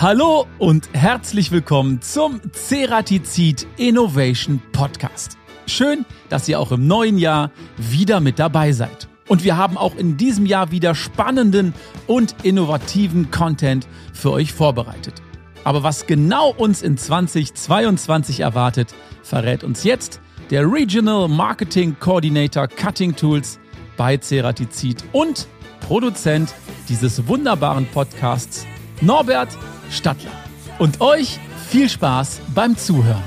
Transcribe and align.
Hallo 0.00 0.46
und 0.58 0.88
herzlich 0.94 1.52
willkommen 1.52 2.00
zum 2.00 2.40
Ceratizid 2.54 3.66
Innovation 3.76 4.62
Podcast. 4.72 5.36
Schön, 5.66 6.06
dass 6.30 6.48
ihr 6.48 6.58
auch 6.58 6.72
im 6.72 6.86
neuen 6.86 7.18
Jahr 7.18 7.50
wieder 7.76 8.20
mit 8.20 8.38
dabei 8.38 8.72
seid. 8.72 9.08
Und 9.28 9.44
wir 9.44 9.58
haben 9.58 9.76
auch 9.76 9.94
in 9.96 10.16
diesem 10.16 10.46
Jahr 10.46 10.70
wieder 10.70 10.94
spannenden 10.94 11.74
und 12.06 12.34
innovativen 12.44 13.30
Content 13.30 13.86
für 14.14 14.32
euch 14.32 14.54
vorbereitet. 14.54 15.20
Aber 15.64 15.82
was 15.82 16.06
genau 16.06 16.48
uns 16.48 16.80
in 16.80 16.96
2022 16.96 18.40
erwartet, 18.40 18.94
verrät 19.22 19.64
uns 19.64 19.84
jetzt 19.84 20.22
der 20.48 20.62
Regional 20.62 21.28
Marketing 21.28 21.94
Coordinator 22.00 22.68
Cutting 22.68 23.14
Tools 23.14 23.60
bei 23.98 24.16
Ceratizid 24.16 25.04
und 25.12 25.46
Produzent 25.80 26.54
dieses 26.88 27.28
wunderbaren 27.28 27.84
Podcasts, 27.84 28.66
Norbert 29.02 29.56
Stadler. 29.90 30.30
Und 30.78 31.00
euch 31.00 31.38
viel 31.68 31.88
Spaß 31.88 32.42
beim 32.54 32.76
Zuhören. 32.76 33.22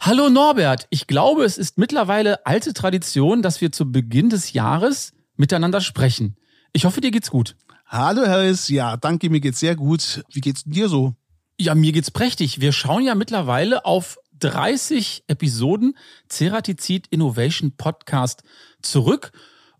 Hallo 0.00 0.30
Norbert, 0.30 0.86
ich 0.90 1.08
glaube, 1.08 1.44
es 1.44 1.58
ist 1.58 1.78
mittlerweile 1.78 2.46
alte 2.46 2.72
Tradition, 2.72 3.42
dass 3.42 3.60
wir 3.60 3.72
zu 3.72 3.90
Beginn 3.90 4.30
des 4.30 4.52
Jahres 4.52 5.12
miteinander 5.36 5.80
sprechen. 5.80 6.36
Ich 6.72 6.84
hoffe, 6.84 7.00
dir 7.00 7.10
geht's 7.10 7.30
gut. 7.30 7.56
Hallo 7.90 8.26
Harris, 8.26 8.68
ja, 8.68 8.98
danke, 8.98 9.30
mir 9.30 9.40
geht's 9.40 9.60
sehr 9.60 9.74
gut. 9.74 10.22
Wie 10.30 10.42
geht's 10.42 10.62
dir 10.64 10.90
so? 10.90 11.14
Ja, 11.58 11.74
mir 11.74 11.92
geht's 11.92 12.10
prächtig. 12.10 12.60
Wir 12.60 12.72
schauen 12.72 13.02
ja 13.02 13.14
mittlerweile 13.14 13.86
auf 13.86 14.18
30 14.40 15.24
Episoden 15.26 15.96
Ceratizid 16.28 17.06
Innovation 17.08 17.78
Podcast 17.78 18.42
zurück. 18.82 19.32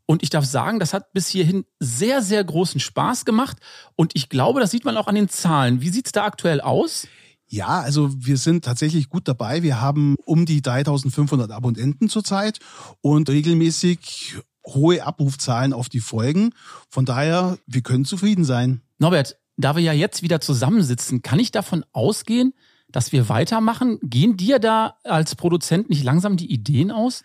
Und 0.07 0.23
ich 0.23 0.31
darf 0.31 0.47
sagen, 0.47 0.79
das 0.79 0.95
hat 0.95 1.13
bis 1.13 1.29
hierhin 1.29 1.67
sehr, 1.81 2.23
sehr 2.23 2.43
großen 2.43 2.81
Spaß 2.81 3.27
gemacht. 3.27 3.59
Und 3.95 4.13
ich 4.15 4.31
glaube, 4.31 4.61
das 4.61 4.71
sieht 4.71 4.87
man 4.87 4.97
auch 4.97 5.07
an 5.07 5.15
den 5.15 5.29
Zahlen. 5.29 5.83
Wie 5.83 5.91
sieht's 5.91 6.13
da 6.13 6.25
aktuell 6.25 6.63
aus? 6.63 7.07
Ja, 7.47 7.81
also 7.81 8.11
wir 8.17 8.39
sind 8.39 8.65
tatsächlich 8.65 9.11
gut 9.11 9.29
dabei. 9.29 9.63
Wir 9.63 9.83
haben 9.83 10.17
um 10.25 10.47
die 10.47 10.63
3500 10.63 11.51
Abonnenten 11.51 12.09
zurzeit 12.09 12.59
und 13.03 13.29
regelmäßig 13.29 14.39
hohe 14.75 15.05
Abrufzahlen 15.05 15.73
auf 15.73 15.89
die 15.89 16.01
Folgen. 16.01 16.51
Von 16.89 17.05
daher, 17.05 17.59
wir 17.67 17.83
können 17.83 18.05
zufrieden 18.05 18.45
sein. 18.45 18.81
Norbert, 18.99 19.37
da 19.57 19.75
wir 19.77 19.83
ja 19.83 19.93
jetzt 19.93 20.23
wieder 20.23 20.41
zusammensitzen, 20.41 21.23
kann 21.23 21.39
ich 21.39 21.51
davon 21.51 21.85
ausgehen, 21.93 22.55
dass 22.91 23.13
wir 23.13 23.29
weitermachen? 23.29 23.99
Gehen 24.03 24.37
dir 24.37 24.59
da 24.59 24.97
als 25.05 25.35
Produzent 25.35 25.91
nicht 25.91 26.05
langsam 26.05 26.37
die 26.37 26.51
Ideen 26.51 26.91
aus? 26.91 27.23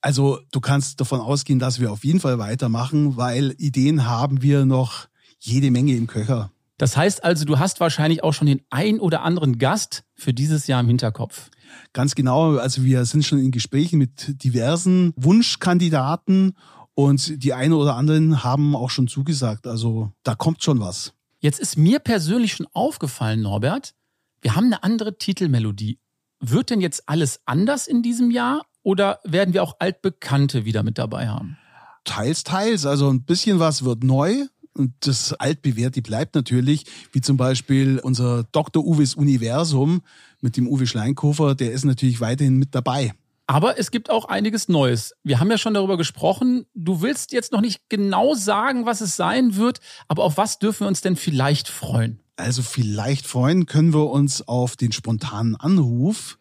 Also 0.00 0.40
du 0.50 0.60
kannst 0.60 1.00
davon 1.00 1.20
ausgehen, 1.20 1.58
dass 1.58 1.80
wir 1.80 1.92
auf 1.92 2.04
jeden 2.04 2.20
Fall 2.20 2.38
weitermachen, 2.38 3.16
weil 3.16 3.54
Ideen 3.58 4.06
haben 4.06 4.42
wir 4.42 4.64
noch 4.64 5.06
jede 5.38 5.70
Menge 5.70 5.94
im 5.94 6.06
Köcher. 6.06 6.50
Das 6.78 6.96
heißt 6.96 7.22
also, 7.22 7.44
du 7.44 7.60
hast 7.60 7.78
wahrscheinlich 7.78 8.24
auch 8.24 8.32
schon 8.32 8.48
den 8.48 8.62
ein 8.70 8.98
oder 8.98 9.22
anderen 9.22 9.58
Gast 9.58 10.02
für 10.14 10.34
dieses 10.34 10.66
Jahr 10.66 10.80
im 10.80 10.88
Hinterkopf. 10.88 11.50
Ganz 11.92 12.16
genau. 12.16 12.56
Also 12.56 12.82
wir 12.82 13.04
sind 13.04 13.24
schon 13.24 13.38
in 13.38 13.52
Gesprächen 13.52 13.98
mit 13.98 14.42
diversen 14.42 15.12
Wunschkandidaten 15.16 16.56
und 16.94 17.42
die 17.42 17.52
einen 17.52 17.72
oder 17.72 17.96
anderen 17.96 18.44
haben 18.44 18.76
auch 18.76 18.90
schon 18.90 19.08
zugesagt. 19.08 19.66
Also 19.66 20.12
da 20.22 20.34
kommt 20.34 20.62
schon 20.62 20.80
was. 20.80 21.12
Jetzt 21.40 21.60
ist 21.60 21.76
mir 21.76 21.98
persönlich 21.98 22.52
schon 22.52 22.68
aufgefallen, 22.72 23.42
Norbert, 23.42 23.94
wir 24.40 24.54
haben 24.54 24.66
eine 24.66 24.82
andere 24.82 25.18
Titelmelodie. 25.18 25.98
Wird 26.40 26.70
denn 26.70 26.80
jetzt 26.80 27.08
alles 27.08 27.40
anders 27.46 27.86
in 27.86 28.02
diesem 28.02 28.30
Jahr 28.30 28.62
oder 28.82 29.20
werden 29.24 29.54
wir 29.54 29.62
auch 29.62 29.76
altbekannte 29.78 30.64
wieder 30.64 30.82
mit 30.82 30.98
dabei 30.98 31.28
haben? 31.28 31.56
Teils, 32.04 32.42
teils. 32.42 32.84
Also 32.84 33.08
ein 33.08 33.22
bisschen 33.22 33.60
was 33.60 33.84
wird 33.84 34.02
neu, 34.02 34.46
und 34.74 34.92
das 35.00 35.34
altbewährte 35.34 36.02
bleibt 36.02 36.34
natürlich, 36.34 36.84
wie 37.12 37.20
zum 37.20 37.36
Beispiel 37.36 37.98
unser 38.02 38.44
Dr. 38.44 38.84
Uwes 38.84 39.14
Universum 39.14 40.02
mit 40.40 40.56
dem 40.56 40.66
Uwe 40.66 40.86
Schleinkofer, 40.86 41.54
der 41.54 41.72
ist 41.72 41.84
natürlich 41.84 42.20
weiterhin 42.20 42.56
mit 42.56 42.74
dabei. 42.74 43.12
Aber 43.46 43.78
es 43.78 43.90
gibt 43.90 44.08
auch 44.08 44.26
einiges 44.26 44.68
Neues. 44.68 45.14
Wir 45.24 45.40
haben 45.40 45.50
ja 45.50 45.58
schon 45.58 45.74
darüber 45.74 45.96
gesprochen. 45.96 46.66
Du 46.74 47.02
willst 47.02 47.32
jetzt 47.32 47.52
noch 47.52 47.60
nicht 47.60 47.80
genau 47.88 48.34
sagen, 48.34 48.86
was 48.86 49.00
es 49.00 49.16
sein 49.16 49.56
wird, 49.56 49.80
aber 50.08 50.24
auf 50.24 50.36
was 50.36 50.58
dürfen 50.58 50.80
wir 50.80 50.88
uns 50.88 51.00
denn 51.00 51.16
vielleicht 51.16 51.68
freuen? 51.68 52.20
Also 52.36 52.62
vielleicht 52.62 53.26
freuen 53.26 53.66
können 53.66 53.92
wir 53.92 54.10
uns 54.10 54.46
auf 54.46 54.76
den 54.76 54.92
spontanen 54.92 55.56
Anruf. 55.56 56.38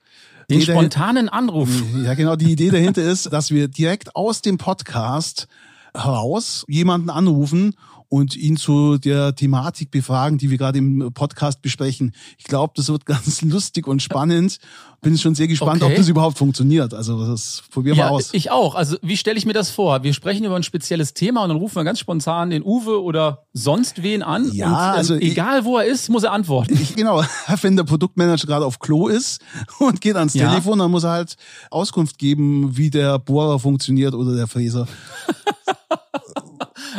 Den 0.50 0.62
spontanen 0.62 1.30
Anruf. 1.30 1.70
Ja, 2.04 2.14
genau. 2.14 2.36
Die 2.36 2.52
Idee 2.52 2.70
dahinter 2.70 3.02
ist, 3.02 3.32
dass 3.32 3.52
wir 3.52 3.68
direkt 3.68 4.16
aus 4.16 4.42
dem 4.42 4.58
Podcast 4.58 5.48
heraus 5.94 6.66
jemanden 6.68 7.10
anrufen 7.10 7.76
und 8.12 8.36
ihn 8.36 8.58
zu 8.58 8.98
der 8.98 9.34
Thematik 9.36 9.90
befragen, 9.90 10.38
die 10.38 10.50
wir 10.50 10.58
gerade 10.58 10.78
im 10.78 11.14
Podcast 11.14 11.62
besprechen. 11.62 12.12
Ich 12.38 12.44
glaube, 12.44 12.74
das 12.76 12.90
wird 12.90 13.06
ganz 13.06 13.42
lustig 13.42 13.88
und 13.88 14.02
spannend. 14.02 14.60
Bin 15.00 15.18
schon 15.18 15.34
sehr 15.34 15.48
gespannt, 15.48 15.82
okay. 15.82 15.94
ob 15.94 15.98
das 15.98 16.10
überhaupt 16.10 16.38
funktioniert. 16.38 16.94
Also 16.94 17.26
das 17.26 17.64
probieren 17.72 17.96
wir 17.96 18.04
ja, 18.04 18.10
aus. 18.10 18.34
Ich 18.34 18.52
auch. 18.52 18.76
Also 18.76 18.98
wie 19.02 19.16
stelle 19.16 19.38
ich 19.38 19.46
mir 19.46 19.54
das 19.54 19.72
vor? 19.72 20.04
Wir 20.04 20.14
sprechen 20.14 20.44
über 20.44 20.58
ein 20.58 20.64
spezielles 20.64 21.14
Thema 21.14 21.42
und 21.42 21.50
dann 21.50 21.58
rufen 21.58 21.76
wir 21.76 21.86
ganz 21.86 22.00
spontan 22.00 22.50
den 22.50 22.64
Uwe 22.64 23.02
oder 23.02 23.46
sonst 23.54 24.04
wen 24.04 24.24
an. 24.24 24.52
Ja, 24.52 24.68
und, 24.68 24.74
ähm, 24.74 24.98
also 24.98 25.16
egal 25.16 25.64
wo 25.64 25.78
er 25.78 25.86
ist, 25.86 26.10
muss 26.10 26.24
er 26.24 26.34
antworten. 26.34 26.74
Ich, 26.74 26.98
genau. 26.98 27.24
Wenn 27.62 27.78
der 27.78 27.86
Produktmanager 27.86 28.46
gerade 28.46 28.66
auf 28.66 28.80
Klo 28.80 29.08
ist 29.08 29.42
und 29.80 30.02
geht 30.02 30.18
ans 30.18 30.34
ja. 30.34 30.50
Telefon, 30.50 30.80
dann 30.80 30.92
muss 30.92 31.06
er 31.06 31.12
halt 31.12 31.38
Auskunft 31.70 32.20
geben, 32.20 32.76
wie 32.76 32.90
der 32.90 33.20
Bohrer 33.20 33.58
funktioniert 33.58 34.14
oder 34.14 34.36
der 34.36 34.48
Fräser. 34.48 34.86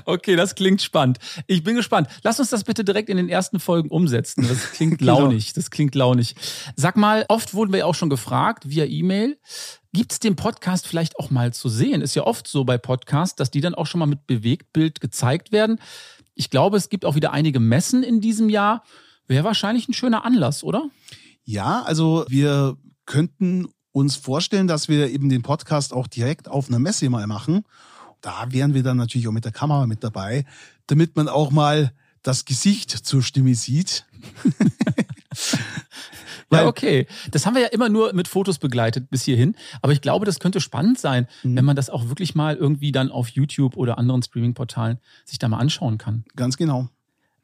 Okay, 0.04 0.36
das 0.36 0.54
klingt 0.54 0.82
spannend. 0.82 1.18
Ich 1.46 1.62
bin 1.62 1.76
gespannt. 1.76 2.08
Lass 2.22 2.40
uns 2.40 2.50
das 2.50 2.64
bitte 2.64 2.84
direkt 2.84 3.08
in 3.08 3.16
den 3.16 3.28
ersten 3.28 3.60
Folgen 3.60 3.90
umsetzen. 3.90 4.46
Das 4.48 4.72
klingt 4.72 4.98
genau. 5.00 5.20
launig. 5.20 5.52
Das 5.52 5.70
klingt 5.70 5.94
launig. 5.94 6.34
Sag 6.76 6.96
mal, 6.96 7.24
oft 7.28 7.54
wurden 7.54 7.72
wir 7.72 7.80
ja 7.80 7.84
auch 7.86 7.94
schon 7.94 8.10
gefragt 8.10 8.68
via 8.68 8.84
E-Mail. 8.84 9.38
Gibt 9.92 10.12
es 10.12 10.20
den 10.20 10.36
Podcast 10.36 10.86
vielleicht 10.86 11.18
auch 11.18 11.30
mal 11.30 11.52
zu 11.52 11.68
sehen? 11.68 12.00
Ist 12.00 12.14
ja 12.14 12.24
oft 12.24 12.48
so 12.48 12.64
bei 12.64 12.78
Podcasts, 12.78 13.36
dass 13.36 13.50
die 13.50 13.60
dann 13.60 13.74
auch 13.74 13.86
schon 13.86 13.98
mal 13.98 14.06
mit 14.06 14.26
Bewegtbild 14.26 15.00
gezeigt 15.00 15.52
werden. 15.52 15.78
Ich 16.34 16.50
glaube, 16.50 16.76
es 16.78 16.88
gibt 16.88 17.04
auch 17.04 17.14
wieder 17.14 17.32
einige 17.32 17.60
Messen 17.60 18.02
in 18.02 18.20
diesem 18.20 18.48
Jahr. 18.48 18.84
Wäre 19.26 19.44
wahrscheinlich 19.44 19.88
ein 19.88 19.92
schöner 19.92 20.24
Anlass, 20.24 20.64
oder? 20.64 20.88
Ja, 21.44 21.82
also 21.82 22.24
wir 22.28 22.76
könnten 23.04 23.68
uns 23.92 24.16
vorstellen, 24.16 24.66
dass 24.66 24.88
wir 24.88 25.10
eben 25.10 25.28
den 25.28 25.42
Podcast 25.42 25.92
auch 25.92 26.06
direkt 26.06 26.48
auf 26.48 26.68
einer 26.68 26.78
Messe 26.78 27.10
mal 27.10 27.26
machen 27.26 27.64
da 28.22 28.46
wären 28.50 28.72
wir 28.72 28.82
dann 28.82 28.96
natürlich 28.96 29.28
auch 29.28 29.32
mit 29.32 29.44
der 29.44 29.52
Kamera 29.52 29.86
mit 29.86 30.02
dabei, 30.02 30.46
damit 30.86 31.16
man 31.16 31.28
auch 31.28 31.50
mal 31.50 31.92
das 32.22 32.44
Gesicht 32.44 32.90
zur 32.90 33.22
Stimme 33.22 33.54
sieht. 33.54 34.06
ja, 36.52 36.66
okay. 36.66 37.06
Das 37.30 37.44
haben 37.44 37.54
wir 37.54 37.62
ja 37.62 37.68
immer 37.68 37.88
nur 37.88 38.12
mit 38.14 38.28
Fotos 38.28 38.58
begleitet 38.58 39.10
bis 39.10 39.24
hierhin. 39.24 39.56
Aber 39.82 39.92
ich 39.92 40.00
glaube, 40.00 40.24
das 40.24 40.38
könnte 40.38 40.60
spannend 40.60 40.98
sein, 40.98 41.26
mhm. 41.42 41.56
wenn 41.56 41.64
man 41.64 41.76
das 41.76 41.90
auch 41.90 42.08
wirklich 42.08 42.34
mal 42.34 42.56
irgendwie 42.56 42.92
dann 42.92 43.10
auf 43.10 43.28
YouTube 43.28 43.76
oder 43.76 43.98
anderen 43.98 44.22
Streaming-Portalen 44.22 44.98
sich 45.24 45.38
da 45.38 45.48
mal 45.48 45.58
anschauen 45.58 45.98
kann. 45.98 46.24
Ganz 46.36 46.56
genau. 46.56 46.88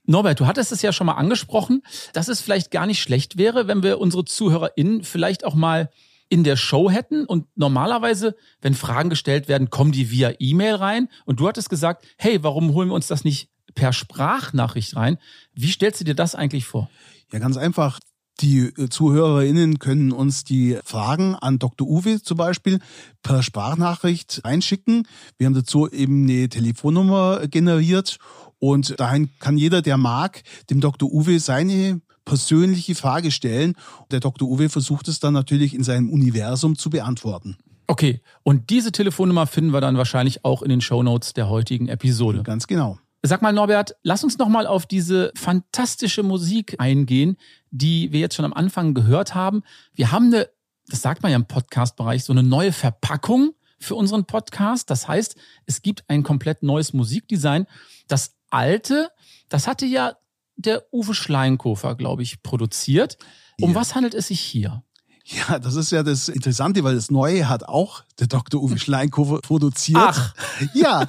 Norbert, 0.04 0.40
du 0.40 0.46
hattest 0.46 0.72
es 0.72 0.80
ja 0.80 0.92
schon 0.92 1.06
mal 1.06 1.14
angesprochen, 1.14 1.82
dass 2.14 2.28
es 2.28 2.40
vielleicht 2.40 2.70
gar 2.70 2.86
nicht 2.86 3.02
schlecht 3.02 3.36
wäre, 3.36 3.66
wenn 3.66 3.82
wir 3.82 3.98
unsere 3.98 4.24
ZuhörerInnen 4.24 5.04
vielleicht 5.04 5.44
auch 5.44 5.54
mal 5.54 5.90
in 6.28 6.44
der 6.44 6.56
Show 6.56 6.90
hätten 6.90 7.24
und 7.24 7.46
normalerweise, 7.56 8.36
wenn 8.60 8.74
Fragen 8.74 9.10
gestellt 9.10 9.48
werden, 9.48 9.70
kommen 9.70 9.92
die 9.92 10.10
via 10.10 10.32
E-Mail 10.38 10.74
rein 10.74 11.08
und 11.24 11.40
du 11.40 11.48
hattest 11.48 11.70
gesagt, 11.70 12.06
hey, 12.18 12.42
warum 12.42 12.74
holen 12.74 12.88
wir 12.88 12.94
uns 12.94 13.06
das 13.06 13.24
nicht 13.24 13.50
per 13.74 13.92
Sprachnachricht 13.92 14.96
rein? 14.96 15.18
Wie 15.54 15.70
stellst 15.70 16.00
du 16.00 16.04
dir 16.04 16.14
das 16.14 16.34
eigentlich 16.34 16.66
vor? 16.66 16.90
Ja, 17.32 17.38
ganz 17.38 17.56
einfach. 17.56 18.00
Die 18.40 18.66
äh, 18.66 18.88
ZuhörerInnen 18.88 19.78
können 19.78 20.12
uns 20.12 20.44
die 20.44 20.78
Fragen 20.84 21.34
an 21.34 21.58
Dr. 21.58 21.88
Uwe 21.88 22.22
zum 22.22 22.36
Beispiel 22.36 22.78
per 23.22 23.42
Sprachnachricht 23.42 24.40
einschicken. 24.44 25.08
Wir 25.38 25.46
haben 25.46 25.54
dazu 25.54 25.90
eben 25.90 26.24
eine 26.24 26.48
Telefonnummer 26.48 27.48
generiert 27.48 28.18
und 28.58 28.98
dahin 29.00 29.30
kann 29.40 29.58
jeder, 29.58 29.82
der 29.82 29.96
mag, 29.96 30.42
dem 30.70 30.80
Dr. 30.80 31.10
Uwe 31.12 31.40
seine 31.40 32.00
persönliche 32.28 32.94
Frage 32.94 33.30
stellen. 33.30 33.74
Der 34.10 34.20
Dr. 34.20 34.46
Uwe 34.46 34.68
versucht 34.68 35.08
es 35.08 35.18
dann 35.18 35.32
natürlich 35.32 35.74
in 35.74 35.82
seinem 35.82 36.10
Universum 36.10 36.76
zu 36.76 36.90
beantworten. 36.90 37.56
Okay, 37.86 38.20
und 38.42 38.68
diese 38.68 38.92
Telefonnummer 38.92 39.46
finden 39.46 39.72
wir 39.72 39.80
dann 39.80 39.96
wahrscheinlich 39.96 40.44
auch 40.44 40.60
in 40.60 40.68
den 40.68 40.82
Shownotes 40.82 41.32
der 41.32 41.48
heutigen 41.48 41.88
Episode. 41.88 42.42
Ganz 42.42 42.66
genau. 42.66 42.98
Sag 43.22 43.40
mal, 43.40 43.52
Norbert, 43.52 43.96
lass 44.02 44.22
uns 44.22 44.36
noch 44.36 44.48
mal 44.48 44.66
auf 44.66 44.84
diese 44.84 45.32
fantastische 45.34 46.22
Musik 46.22 46.76
eingehen, 46.78 47.38
die 47.70 48.12
wir 48.12 48.20
jetzt 48.20 48.34
schon 48.34 48.44
am 48.44 48.52
Anfang 48.52 48.92
gehört 48.92 49.34
haben. 49.34 49.62
Wir 49.94 50.12
haben 50.12 50.26
eine, 50.26 50.50
das 50.86 51.00
sagt 51.00 51.22
man 51.22 51.32
ja 51.32 51.36
im 51.36 51.46
Podcast-Bereich, 51.46 52.24
so 52.24 52.34
eine 52.34 52.42
neue 52.42 52.72
Verpackung 52.72 53.54
für 53.80 53.94
unseren 53.94 54.26
Podcast. 54.26 54.90
Das 54.90 55.08
heißt, 55.08 55.36
es 55.64 55.80
gibt 55.80 56.04
ein 56.08 56.22
komplett 56.22 56.62
neues 56.62 56.92
Musikdesign. 56.92 57.66
Das 58.06 58.36
alte, 58.50 59.08
das 59.48 59.66
hatte 59.66 59.86
ja 59.86 60.12
der 60.58 60.82
Uwe 60.92 61.14
Schleinkofer, 61.14 61.94
glaube 61.94 62.22
ich, 62.22 62.42
produziert. 62.42 63.16
Um 63.60 63.70
Ja. 63.70 63.76
was 63.76 63.94
handelt 63.94 64.14
es 64.14 64.28
sich 64.28 64.40
hier? 64.40 64.82
Ja, 65.24 65.58
das 65.58 65.74
ist 65.74 65.92
ja 65.92 66.02
das 66.02 66.28
Interessante, 66.30 66.82
weil 66.84 66.94
das 66.94 67.10
Neue 67.10 67.48
hat 67.50 67.62
auch 67.68 68.02
der 68.18 68.28
Dr. 68.28 68.62
Uwe 68.62 68.78
Schleinkofer 68.78 69.40
produziert. 69.40 69.98
Ach. 70.00 70.34
Ja, 70.74 71.06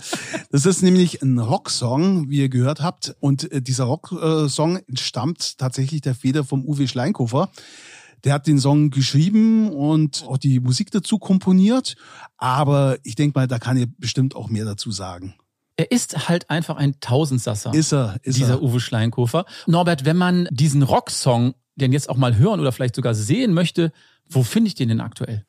das 0.51 0.65
ist 0.65 0.83
nämlich 0.83 1.21
ein 1.23 1.39
Rocksong, 1.39 2.29
wie 2.29 2.39
ihr 2.39 2.49
gehört 2.49 2.81
habt. 2.81 3.15
Und 3.19 3.51
äh, 3.51 3.61
dieser 3.61 3.85
Rocksong 3.85 4.77
entstammt 4.87 5.57
tatsächlich 5.57 6.01
der 6.01 6.15
Feder 6.15 6.43
vom 6.43 6.63
Uwe 6.65 6.87
Schleinkofer. 6.87 7.49
Der 8.25 8.33
hat 8.33 8.45
den 8.47 8.59
Song 8.59 8.89
geschrieben 8.89 9.69
und 9.71 10.25
auch 10.27 10.37
die 10.37 10.59
Musik 10.59 10.91
dazu 10.91 11.17
komponiert. 11.17 11.95
Aber 12.37 12.97
ich 13.03 13.15
denke 13.15 13.39
mal, 13.39 13.47
da 13.47 13.57
kann 13.57 13.77
ihr 13.77 13.87
bestimmt 13.97 14.35
auch 14.35 14.49
mehr 14.49 14.65
dazu 14.65 14.91
sagen. 14.91 15.35
Er 15.79 15.91
ist 15.91 16.27
halt 16.27 16.49
einfach 16.49 16.75
ein 16.75 16.99
Tausendsasser. 16.99 17.73
Ist 17.73 17.93
er, 17.93 18.17
ist 18.23 18.37
dieser 18.37 18.55
er. 18.55 18.61
Uwe 18.61 18.81
Schleinkofer. 18.81 19.45
Norbert, 19.65 20.03
wenn 20.03 20.17
man 20.17 20.49
diesen 20.51 20.83
Rocksong, 20.83 21.53
den 21.75 21.93
jetzt 21.93 22.09
auch 22.09 22.17
mal 22.17 22.35
hören 22.35 22.59
oder 22.59 22.73
vielleicht 22.73 22.95
sogar 22.95 23.13
sehen 23.13 23.53
möchte, 23.53 23.93
wo 24.27 24.43
finde 24.43 24.67
ich 24.67 24.75
den 24.75 24.89
denn 24.89 24.99
aktuell? 24.99 25.45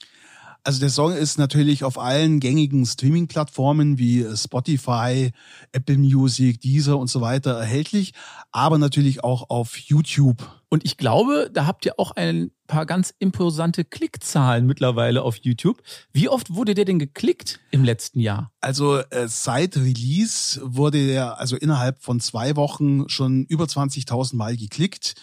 Also 0.62 0.80
der 0.80 0.90
Song 0.90 1.12
ist 1.12 1.38
natürlich 1.38 1.84
auf 1.84 1.98
allen 1.98 2.38
gängigen 2.38 2.84
Streaming-Plattformen 2.84 3.98
wie 3.98 4.26
Spotify, 4.34 5.30
Apple 5.72 5.98
Music, 5.98 6.60
Deezer 6.60 6.98
und 6.98 7.08
so 7.08 7.20
weiter 7.20 7.52
erhältlich, 7.52 8.12
aber 8.52 8.78
natürlich 8.78 9.24
auch 9.24 9.48
auf 9.48 9.76
YouTube. 9.76 10.48
Und 10.68 10.84
ich 10.84 10.96
glaube, 10.96 11.50
da 11.52 11.66
habt 11.66 11.84
ihr 11.86 11.98
auch 11.98 12.12
ein 12.12 12.52
paar 12.66 12.86
ganz 12.86 13.12
imposante 13.18 13.84
Klickzahlen 13.84 14.66
mittlerweile 14.66 15.22
auf 15.22 15.36
YouTube. 15.38 15.82
Wie 16.12 16.28
oft 16.28 16.54
wurde 16.54 16.74
der 16.74 16.84
denn 16.84 16.98
geklickt 17.00 17.58
im 17.72 17.82
letzten 17.82 18.20
Jahr? 18.20 18.52
Also 18.60 18.98
äh, 18.98 19.26
seit 19.26 19.76
Release 19.76 20.60
wurde 20.62 21.06
der 21.06 21.38
also 21.38 21.56
innerhalb 21.56 22.02
von 22.02 22.20
zwei 22.20 22.54
Wochen 22.54 23.08
schon 23.08 23.46
über 23.46 23.64
20.000 23.64 24.36
Mal 24.36 24.56
geklickt 24.56 25.14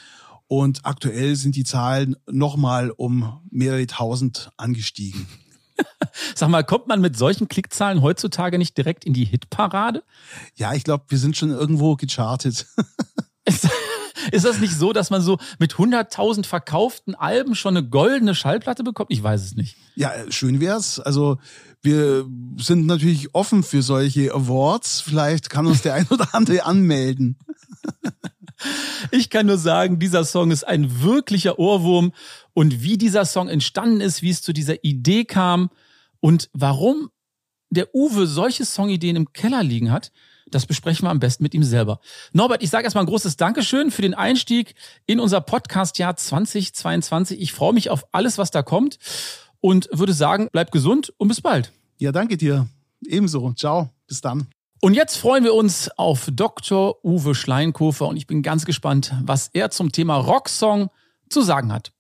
und 0.48 0.86
aktuell 0.86 1.36
sind 1.36 1.56
die 1.56 1.64
Zahlen 1.64 2.16
nochmal 2.30 2.92
um 2.92 3.42
mehrere 3.50 3.86
tausend 3.88 4.52
angestiegen. 4.58 5.28
Sag 6.36 6.50
mal, 6.50 6.64
kommt 6.64 6.88
man 6.88 7.02
mit 7.02 7.18
solchen 7.18 7.48
Klickzahlen 7.48 8.02
heutzutage 8.02 8.58
nicht 8.58 8.78
direkt 8.78 9.06
in 9.06 9.14
die 9.14 9.26
Hitparade? 9.26 10.04
Ja, 10.56 10.74
ich 10.74 10.84
glaube, 10.84 11.06
wir 11.10 11.18
sind 11.18 11.38
schon 11.38 11.52
irgendwo 11.52 11.96
gechartet. 11.96 12.66
Ist, 13.46 13.66
ist 14.34 14.44
das 14.44 14.60
nicht 14.60 14.76
so, 14.76 14.92
dass 14.92 15.10
man 15.10 15.22
so 15.22 15.38
mit 15.58 15.76
100.000 15.76 16.46
verkauften 16.46 17.16
Alben 17.16 17.56
schon 17.56 17.78
eine 17.78 17.88
goldene 17.88 18.36
Schallplatte 18.36 18.84
bekommt? 18.84 19.10
Ich 19.10 19.24
weiß 19.24 19.42
es 19.42 19.56
nicht. 19.56 19.78
Ja, 19.96 20.12
äh, 20.12 20.30
schön 20.34 20.60
wär's. 20.60 21.00
Also 21.00 21.38
wir 21.82 22.26
sind 22.58 22.88
natürlich 22.88 23.34
offen 23.34 23.64
für 23.64 23.82
solche 23.82 24.34
Awards. 24.34 25.00
Vielleicht 25.00 25.50
kann 25.50 25.66
uns 25.66 25.82
der 25.82 25.94
ein 25.94 26.08
oder 26.10 26.36
andere 26.36 26.66
anmelden. 26.66 27.38
Ich 29.12 29.30
kann 29.30 29.46
nur 29.46 29.58
sagen, 29.58 30.00
dieser 30.00 30.26
Song 30.26 30.52
ist 30.52 30.64
ein 30.64 31.02
wirklicher 31.02 31.60
Ohrwurm. 31.60 32.12
Und 32.54 32.82
wie 32.82 32.98
dieser 32.98 33.26
Song 33.26 33.50
entstanden 33.50 34.02
ist, 34.02 34.22
wie 34.22 34.32
es 34.32 34.42
zu 34.42 34.54
dieser 34.54 34.84
Idee 34.84 35.26
kam 35.26 35.70
und 36.20 36.50
warum 36.54 37.10
der 37.70 37.94
Uwe 37.94 38.28
solche 38.28 38.66
Songideen 38.66 39.16
im 39.16 39.34
Keller 39.34 39.64
liegen 39.64 39.92
hat, 39.92 40.12
das 40.50 40.66
besprechen 40.66 41.06
wir 41.06 41.12
am 41.12 41.20
besten 41.20 41.44
mit 41.44 41.54
ihm 41.54 41.64
selber. 41.64 42.00
Norbert, 42.32 42.64
ich 42.64 42.70
sage 42.70 42.86
erstmal 42.86 43.04
ein 43.04 43.10
großes 43.10 43.36
Dankeschön 43.36 43.92
für 43.92 44.02
den 44.02 44.14
Einstieg 44.14 44.76
in 45.06 45.20
unser 45.20 45.42
Podcast-Jahr 45.42 46.16
2022. 46.16 47.40
Ich 47.40 47.52
freue 47.52 47.74
mich 47.74 47.90
auf 47.90 48.08
alles, 48.14 48.38
was 48.38 48.52
da 48.52 48.64
kommt 48.64 48.98
und 49.60 49.90
würde 49.92 50.14
sagen, 50.14 50.48
bleib 50.52 50.72
gesund 50.72 51.14
und 51.18 51.28
bis 51.28 51.42
bald. 51.42 51.72
Ja, 51.98 52.12
danke 52.12 52.38
dir. 52.38 52.68
Ebenso. 53.06 53.54
Ciao. 53.54 53.90
Bis 54.08 54.22
dann. 54.22 54.48
Und 54.80 54.94
jetzt 54.94 55.18
freuen 55.18 55.44
wir 55.44 55.56
uns 55.56 55.90
auf 55.98 56.30
Dr. 56.32 57.04
Uwe 57.04 57.34
Schleinkofer 57.34 58.08
und 58.08 58.16
ich 58.16 58.28
bin 58.28 58.44
ganz 58.44 58.64
gespannt, 58.64 59.12
was 59.24 59.50
er 59.54 59.72
zum 59.72 59.92
Thema 59.92 60.18
Rocksong 60.18 60.92
zu 61.30 61.42
sagen 61.42 61.74
hat. 61.74 61.92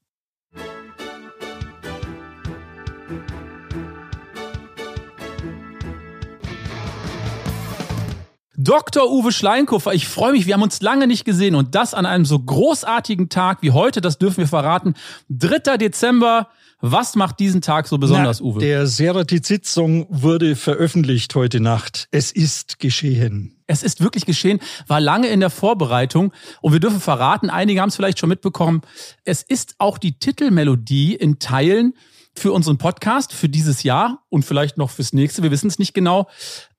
Dr. 8.59 9.11
Uwe 9.11 9.31
Schleinkofer, 9.31 9.93
ich 9.93 10.07
freue 10.07 10.33
mich, 10.33 10.45
wir 10.45 10.53
haben 10.53 10.61
uns 10.61 10.81
lange 10.81 11.07
nicht 11.07 11.25
gesehen 11.25 11.55
und 11.55 11.73
das 11.73 11.95
an 11.95 12.05
einem 12.05 12.25
so 12.25 12.37
großartigen 12.37 13.29
Tag 13.29 13.59
wie 13.61 13.71
heute, 13.71 14.01
das 14.01 14.19
dürfen 14.19 14.37
wir 14.37 14.47
verraten. 14.47 14.93
3. 15.29 15.77
Dezember, 15.77 16.49
was 16.79 17.15
macht 17.15 17.39
diesen 17.39 17.61
Tag 17.61 17.87
so 17.87 17.97
besonders, 17.97 18.39
Na, 18.39 18.45
Uwe? 18.45 18.59
Der 18.59 18.85
Seratizid-Song 18.85 20.05
wurde 20.09 20.55
veröffentlicht 20.55 21.33
heute 21.33 21.59
Nacht. 21.59 22.07
Es 22.11 22.31
ist 22.31 22.79
geschehen. 22.79 23.55
Es 23.65 23.83
ist 23.83 24.01
wirklich 24.01 24.25
geschehen, 24.25 24.59
war 24.87 25.01
lange 25.01 25.27
in 25.27 25.39
der 25.39 25.49
Vorbereitung 25.49 26.31
und 26.61 26.73
wir 26.73 26.79
dürfen 26.79 27.01
verraten, 27.01 27.49
einige 27.49 27.81
haben 27.81 27.89
es 27.89 27.95
vielleicht 27.95 28.19
schon 28.19 28.29
mitbekommen, 28.29 28.81
es 29.25 29.41
ist 29.41 29.75
auch 29.79 29.97
die 29.97 30.17
Titelmelodie 30.19 31.15
in 31.15 31.39
Teilen 31.39 31.93
für 32.33 32.53
unseren 32.53 32.77
Podcast 32.77 33.33
für 33.33 33.49
dieses 33.49 33.83
Jahr 33.83 34.23
und 34.29 34.45
vielleicht 34.45 34.77
noch 34.77 34.91
fürs 34.91 35.11
nächste, 35.11 35.43
wir 35.43 35.51
wissen 35.51 35.67
es 35.67 35.79
nicht 35.79 35.93
genau. 35.93 36.27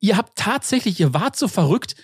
Ihr 0.01 0.17
habt 0.17 0.37
tatsächlich, 0.37 1.01
ihr 1.01 1.13
wart 1.13 1.37
so 1.37 1.49
verrückt, 1.49 1.97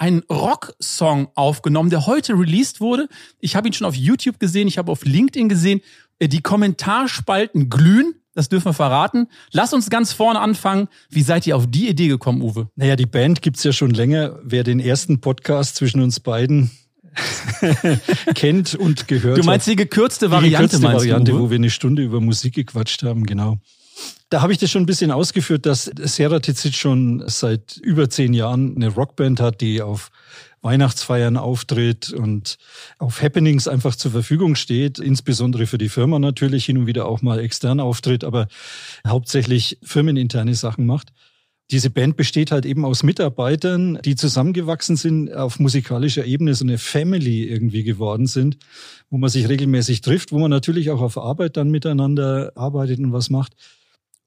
einen 0.00 0.22
Rock-Song 0.30 1.28
aufgenommen, 1.34 1.90
der 1.90 2.06
heute 2.06 2.32
released 2.32 2.80
wurde. 2.80 3.06
Ich 3.38 3.54
habe 3.54 3.68
ihn 3.68 3.74
schon 3.74 3.86
auf 3.86 3.94
YouTube 3.94 4.40
gesehen, 4.40 4.66
ich 4.66 4.78
habe 4.78 4.90
auf 4.90 5.04
LinkedIn 5.04 5.48
gesehen. 5.48 5.82
Äh, 6.18 6.28
Die 6.28 6.40
Kommentarspalten 6.40 7.68
glühen, 7.68 8.14
das 8.34 8.48
dürfen 8.48 8.66
wir 8.66 8.72
verraten. 8.72 9.26
Lass 9.52 9.74
uns 9.74 9.90
ganz 9.90 10.12
vorne 10.12 10.40
anfangen. 10.40 10.88
Wie 11.10 11.22
seid 11.22 11.46
ihr 11.46 11.54
auf 11.56 11.66
die 11.68 11.88
Idee 11.88 12.08
gekommen, 12.08 12.40
Uwe? 12.40 12.68
Naja, 12.76 12.96
die 12.96 13.06
Band 13.06 13.42
gibt's 13.42 13.62
ja 13.62 13.72
schon 13.72 13.90
länger. 13.90 14.38
Wer 14.42 14.64
den 14.64 14.80
ersten 14.80 15.20
Podcast 15.20 15.76
zwischen 15.76 16.00
uns 16.00 16.18
beiden 16.20 16.70
kennt 18.34 18.74
und 18.74 19.06
gehört 19.08 19.36
Du 19.36 19.42
meinst 19.42 19.66
die 19.66 19.76
gekürzte 19.76 20.26
Die 20.26 20.32
Variante, 20.32 20.56
gekürzte 20.68 20.78
meinst 20.80 21.00
Variante, 21.00 21.32
du? 21.32 21.40
Wo 21.40 21.50
wir 21.50 21.56
eine 21.56 21.70
Stunde 21.70 22.02
über 22.02 22.20
Musik 22.20 22.54
gequatscht 22.54 23.02
haben, 23.02 23.26
genau. 23.26 23.58
Da 24.30 24.42
habe 24.42 24.52
ich 24.52 24.58
das 24.60 24.70
schon 24.70 24.84
ein 24.84 24.86
bisschen 24.86 25.10
ausgeführt, 25.10 25.66
dass 25.66 25.86
Seratizid 25.86 26.76
schon 26.76 27.24
seit 27.26 27.76
über 27.78 28.08
zehn 28.08 28.32
Jahren 28.32 28.76
eine 28.76 28.86
Rockband 28.86 29.40
hat, 29.40 29.60
die 29.60 29.82
auf 29.82 30.12
Weihnachtsfeiern 30.62 31.36
auftritt 31.36 32.12
und 32.12 32.56
auf 32.98 33.22
Happenings 33.22 33.66
einfach 33.66 33.96
zur 33.96 34.12
Verfügung 34.12 34.54
steht, 34.54 35.00
insbesondere 35.00 35.66
für 35.66 35.78
die 35.78 35.88
Firma 35.88 36.20
natürlich 36.20 36.64
hin 36.64 36.78
und 36.78 36.86
wieder 36.86 37.06
auch 37.06 37.22
mal 37.22 37.40
extern 37.40 37.80
auftritt, 37.80 38.22
aber 38.22 38.46
hauptsächlich 39.04 39.78
firmeninterne 39.82 40.54
Sachen 40.54 40.86
macht. 40.86 41.08
Diese 41.72 41.90
Band 41.90 42.16
besteht 42.16 42.52
halt 42.52 42.66
eben 42.66 42.84
aus 42.84 43.02
Mitarbeitern, 43.02 43.98
die 44.04 44.14
zusammengewachsen 44.14 44.94
sind 44.94 45.34
auf 45.34 45.58
musikalischer 45.58 46.24
Ebene, 46.24 46.54
so 46.54 46.64
eine 46.64 46.78
Family 46.78 47.48
irgendwie 47.48 47.82
geworden 47.82 48.26
sind, 48.26 48.58
wo 49.08 49.18
man 49.18 49.30
sich 49.30 49.48
regelmäßig 49.48 50.02
trifft, 50.02 50.30
wo 50.30 50.38
man 50.38 50.50
natürlich 50.50 50.90
auch 50.90 51.00
auf 51.00 51.18
Arbeit 51.18 51.56
dann 51.56 51.70
miteinander 51.70 52.52
arbeitet 52.54 53.00
und 53.00 53.12
was 53.12 53.28
macht. 53.28 53.54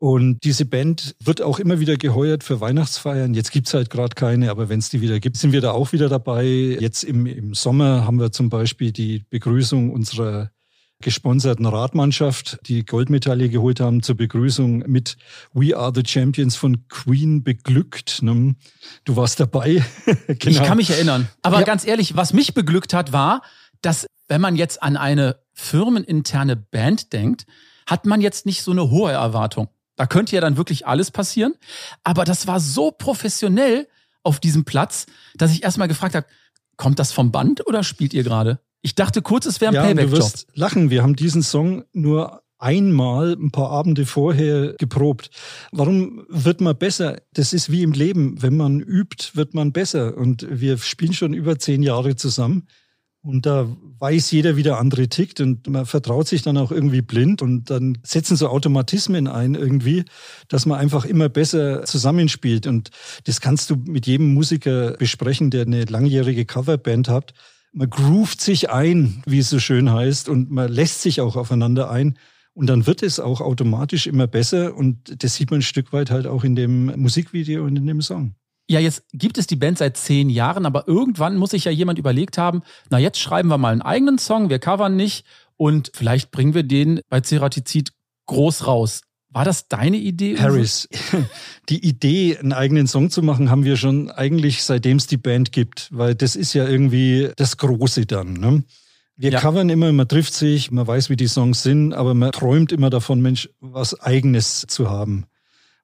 Und 0.03 0.43
diese 0.43 0.65
Band 0.65 1.15
wird 1.23 1.41
auch 1.41 1.59
immer 1.59 1.79
wieder 1.79 1.95
geheuert 1.95 2.43
für 2.43 2.59
Weihnachtsfeiern. 2.59 3.33
Jetzt 3.33 3.53
gibt's 3.53 3.73
halt 3.73 3.89
gerade 3.89 4.15
keine, 4.15 4.51
aber 4.51 4.67
wenn 4.67 4.79
es 4.79 4.89
die 4.89 4.99
wieder 4.99 5.21
gibt, 5.21 5.37
sind 5.37 5.53
wir 5.53 5.61
da 5.61 5.71
auch 5.71 5.93
wieder 5.93 6.09
dabei. 6.09 6.43
Jetzt 6.45 7.05
im, 7.05 7.25
im 7.25 7.53
Sommer 7.53 8.05
haben 8.05 8.19
wir 8.19 8.33
zum 8.33 8.49
Beispiel 8.49 8.91
die 8.91 9.23
Begrüßung 9.29 9.91
unserer 9.91 10.51
gesponserten 10.99 11.65
Radmannschaft, 11.65 12.59
die 12.67 12.83
Goldmedaille 12.83 13.47
geholt 13.47 13.79
haben 13.79 14.03
zur 14.03 14.15
Begrüßung 14.17 14.79
mit 14.87 15.15
We 15.53 15.73
Are 15.77 15.93
the 15.95 16.03
Champions 16.05 16.57
von 16.57 16.85
Queen 16.89 17.41
beglückt. 17.45 18.21
ne? 18.23 18.55
Du 19.05 19.15
warst 19.15 19.39
dabei. 19.39 19.85
Ich 20.27 20.39
Genau. 20.39 20.65
kann 20.65 20.75
mich 20.75 20.89
erinnern. 20.89 21.29
Aber 21.43 21.59
Ja. 21.59 21.63
ganz 21.65 21.87
ehrlich, 21.87 22.17
was 22.17 22.33
mich 22.33 22.53
beglückt 22.53 22.93
hat, 22.93 23.13
war, 23.13 23.41
dass 23.81 24.05
wenn 24.27 24.41
man 24.41 24.57
jetzt 24.57 24.83
an 24.83 24.97
eine 24.97 25.37
firmeninterne 25.53 26.57
Band 26.57 27.13
denkt, 27.13 27.45
hat 27.85 28.05
man 28.05 28.19
jetzt 28.19 28.45
nicht 28.45 28.63
so 28.63 28.71
eine 28.71 28.89
hohe 28.89 29.13
Erwartung. 29.13 29.69
Da 30.03 30.07
könnte 30.07 30.35
ja 30.35 30.41
dann 30.41 30.57
wirklich 30.57 30.85
alles 30.85 31.11
passieren. 31.11 31.53
Aber 32.03 32.25
das 32.25 32.45
war 32.45 32.59
so 32.59 32.91
professionell 32.91 33.87
auf 34.21 34.41
diesem 34.41 34.65
Platz, 34.65 35.05
dass 35.37 35.53
ich 35.53 35.63
erstmal 35.63 35.87
gefragt 35.87 36.13
habe, 36.13 36.25
kommt 36.75 36.99
das 36.99 37.13
vom 37.13 37.31
Band 37.31 37.65
oder 37.67 37.85
spielt 37.85 38.13
ihr 38.13 38.23
gerade? 38.23 38.59
Ich 38.81 38.95
dachte 38.95 39.21
kurz, 39.21 39.45
es 39.45 39.61
wäre 39.61 39.69
ein 39.71 39.75
Ja, 39.75 39.83
und 39.83 39.87
du 39.91 39.93
Playback-Job. 39.95 40.19
wirst 40.19 40.47
lachen. 40.55 40.89
Wir 40.89 41.03
haben 41.03 41.15
diesen 41.15 41.41
Song 41.41 41.85
nur 41.93 42.41
einmal 42.59 43.31
ein 43.31 43.51
paar 43.51 43.69
Abende 43.69 44.05
vorher 44.05 44.73
geprobt. 44.73 45.29
Warum 45.71 46.25
wird 46.27 46.59
man 46.59 46.77
besser? 46.77 47.21
Das 47.31 47.53
ist 47.53 47.71
wie 47.71 47.83
im 47.83 47.93
Leben. 47.93 48.41
Wenn 48.41 48.57
man 48.57 48.81
übt, 48.81 49.29
wird 49.35 49.53
man 49.53 49.71
besser. 49.71 50.17
Und 50.17 50.45
wir 50.49 50.77
spielen 50.79 51.13
schon 51.13 51.33
über 51.33 51.57
zehn 51.59 51.81
Jahre 51.81 52.17
zusammen. 52.17 52.67
Und 53.25 53.45
da 53.45 53.69
weiß 53.99 54.31
jeder, 54.31 54.57
wie 54.57 54.63
der 54.63 54.79
andere 54.79 55.07
tickt 55.07 55.39
und 55.39 55.65
man 55.69 55.85
vertraut 55.85 56.27
sich 56.27 56.41
dann 56.41 56.57
auch 56.57 56.71
irgendwie 56.71 57.01
blind 57.01 57.41
und 57.41 57.69
dann 57.69 57.97
setzen 58.03 58.35
so 58.35 58.49
Automatismen 58.49 59.29
ein 59.29 59.55
irgendwie, 59.55 60.03
dass 60.49 60.65
man 60.65 60.77
einfach 60.77 61.05
immer 61.05 61.29
besser 61.29 61.85
zusammenspielt. 61.85 62.67
Und 62.67 62.89
das 63.23 63.39
kannst 63.39 63.69
du 63.69 63.77
mit 63.77 64.07
jedem 64.07 64.33
Musiker 64.33 64.97
besprechen, 64.97 65.51
der 65.51 65.61
eine 65.61 65.85
langjährige 65.85 66.43
Coverband 66.43 67.07
hat. 67.07 67.33
Man 67.71 67.89
groovt 67.89 68.41
sich 68.41 68.69
ein, 68.69 69.23
wie 69.25 69.39
es 69.39 69.49
so 69.49 69.59
schön 69.59 69.89
heißt, 69.89 70.27
und 70.27 70.51
man 70.51 70.69
lässt 70.69 71.01
sich 71.01 71.21
auch 71.21 71.37
aufeinander 71.37 71.89
ein. 71.89 72.19
Und 72.53 72.67
dann 72.67 72.85
wird 72.85 73.03
es 73.03 73.21
auch 73.21 73.39
automatisch 73.39 74.05
immer 74.05 74.27
besser. 74.27 74.75
Und 74.75 75.23
das 75.23 75.35
sieht 75.35 75.49
man 75.49 75.59
ein 75.59 75.63
Stück 75.63 75.93
weit 75.93 76.11
halt 76.11 76.27
auch 76.27 76.43
in 76.43 76.57
dem 76.57 76.87
Musikvideo 76.99 77.63
und 77.63 77.77
in 77.77 77.87
dem 77.87 78.01
Song. 78.01 78.35
Ja, 78.69 78.79
jetzt 78.79 79.03
gibt 79.11 79.37
es 79.37 79.47
die 79.47 79.55
Band 79.55 79.77
seit 79.77 79.97
zehn 79.97 80.29
Jahren, 80.29 80.65
aber 80.65 80.87
irgendwann 80.87 81.35
muss 81.35 81.51
sich 81.51 81.65
ja 81.65 81.71
jemand 81.71 81.99
überlegt 81.99 82.37
haben, 82.37 82.61
na 82.89 82.97
jetzt 82.97 83.19
schreiben 83.19 83.49
wir 83.49 83.57
mal 83.57 83.71
einen 83.71 83.81
eigenen 83.81 84.17
Song, 84.17 84.49
wir 84.49 84.59
covern 84.59 84.95
nicht 84.95 85.25
und 85.57 85.91
vielleicht 85.93 86.31
bringen 86.31 86.53
wir 86.53 86.63
den 86.63 87.01
bei 87.09 87.21
Ceratizid 87.21 87.91
groß 88.27 88.67
raus. 88.67 89.01
War 89.29 89.45
das 89.45 89.67
deine 89.67 89.97
Idee? 89.97 90.37
Harris, 90.37 90.87
die 91.69 91.83
Idee, 91.85 92.37
einen 92.37 92.53
eigenen 92.53 92.87
Song 92.87 93.09
zu 93.09 93.23
machen, 93.23 93.49
haben 93.49 93.65
wir 93.65 93.77
schon 93.77 94.11
eigentlich 94.11 94.63
seitdem 94.63 94.97
es 94.97 95.07
die 95.07 95.17
Band 95.17 95.51
gibt, 95.51 95.89
weil 95.91 96.13
das 96.13 96.35
ist 96.35 96.53
ja 96.53 96.67
irgendwie 96.67 97.31
das 97.35 97.57
Große 97.57 98.05
dann. 98.05 98.33
Ne? 98.33 98.63
Wir 99.15 99.31
ja. 99.31 99.39
covern 99.39 99.69
immer, 99.69 99.91
man 99.91 100.07
trifft 100.07 100.33
sich, 100.33 100.71
man 100.71 100.85
weiß, 100.85 101.09
wie 101.09 101.15
die 101.15 101.27
Songs 101.27 101.63
sind, 101.63 101.93
aber 101.93 102.13
man 102.13 102.31
träumt 102.31 102.71
immer 102.71 102.91
davon, 102.91 103.21
Mensch, 103.21 103.49
was 103.59 103.99
Eigenes 103.99 104.65
zu 104.67 104.89
haben. 104.89 105.25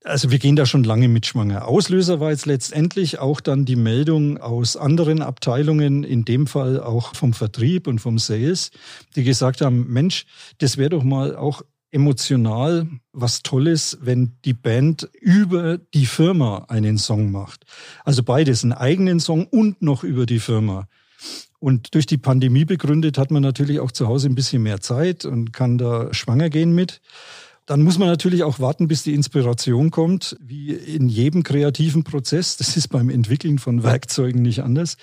Also 0.06 0.32
wir 0.32 0.39
gehen 0.39 0.56
da 0.56 0.65
schon 0.65 0.86
lange 0.86 1.10
mit 1.10 1.25
schwanger. 1.25 1.68
Auslöser 1.68 2.22
war 2.22 2.32
jetzt 2.32 2.46
letztendlich 2.46 3.20
auch 3.20 3.41
dann 3.41 3.65
die 3.65 3.75
Meldung 3.75 4.38
aus 4.38 4.77
anderen 4.77 5.22
Abteilungen, 5.22 6.03
in 6.03 6.24
dem 6.24 6.48
Fall 6.48 6.79
auch 6.79 7.15
vom 7.15 7.34
Vertrieb 7.34 7.86
und 7.86 8.00
vom 8.00 8.18
Sales, 8.18 8.72
die 9.15 9.24
gesagt 9.24 9.60
haben, 9.60 9.88
Mensch, 9.91 10.25
das 10.60 10.77
wäre 10.77 10.91
doch 10.91 11.03
mal 11.03 11.36
auch 11.36 11.63
emotional 11.91 12.88
was 13.12 13.41
Tolles, 13.41 13.98
wenn 14.01 14.38
die 14.46 14.53
Band 14.53 15.10
über 15.20 15.79
die 15.94 16.06
Firma 16.06 16.65
einen 16.70 16.98
Song 16.98 17.32
macht. 17.32 17.65
Also 18.06 18.24
beides, 18.24 18.63
einen 18.63 18.74
eigenen 18.74 19.20
Song 19.20 19.48
und 19.48 19.82
noch 19.82 20.03
über 20.03 20.25
die 20.25 20.39
Firma. 20.39 20.88
Und 21.60 21.94
durch 21.94 22.06
die 22.06 22.18
Pandemie 22.18 22.63
begründet 22.63 23.18
hat 23.18 23.32
man 23.32 23.44
natürlich 23.44 23.82
auch 23.82 23.91
zu 23.91 24.08
Hause 24.08 24.29
ein 24.29 24.36
bisschen 24.36 24.63
mehr 24.63 24.79
Zeit 24.79 25.25
und 25.25 25.51
kann 25.51 25.77
da 25.77 26.13
schwanger 26.13 26.50
gehen 26.50 26.74
mit. 26.74 27.01
Dann 27.70 27.84
muss 27.84 28.00
man 28.00 28.08
natürlich 28.08 28.42
auch 28.42 28.60
warten, 28.60 28.88
bis 28.88 29.04
die 29.04 29.14
Inspiration 29.14 29.92
kommt, 29.92 30.36
wie 30.42 30.72
in 30.72 31.08
jedem 31.08 31.44
kreativen 31.44 32.04
Prozess. 32.04 32.58
Das 32.58 32.76
ist 32.76 32.88
beim 32.88 33.12
Entwickeln 33.12 33.60
von 33.60 33.84
Werkzeugen 33.84 34.42
nicht 34.42 34.64
anders, 34.64 34.98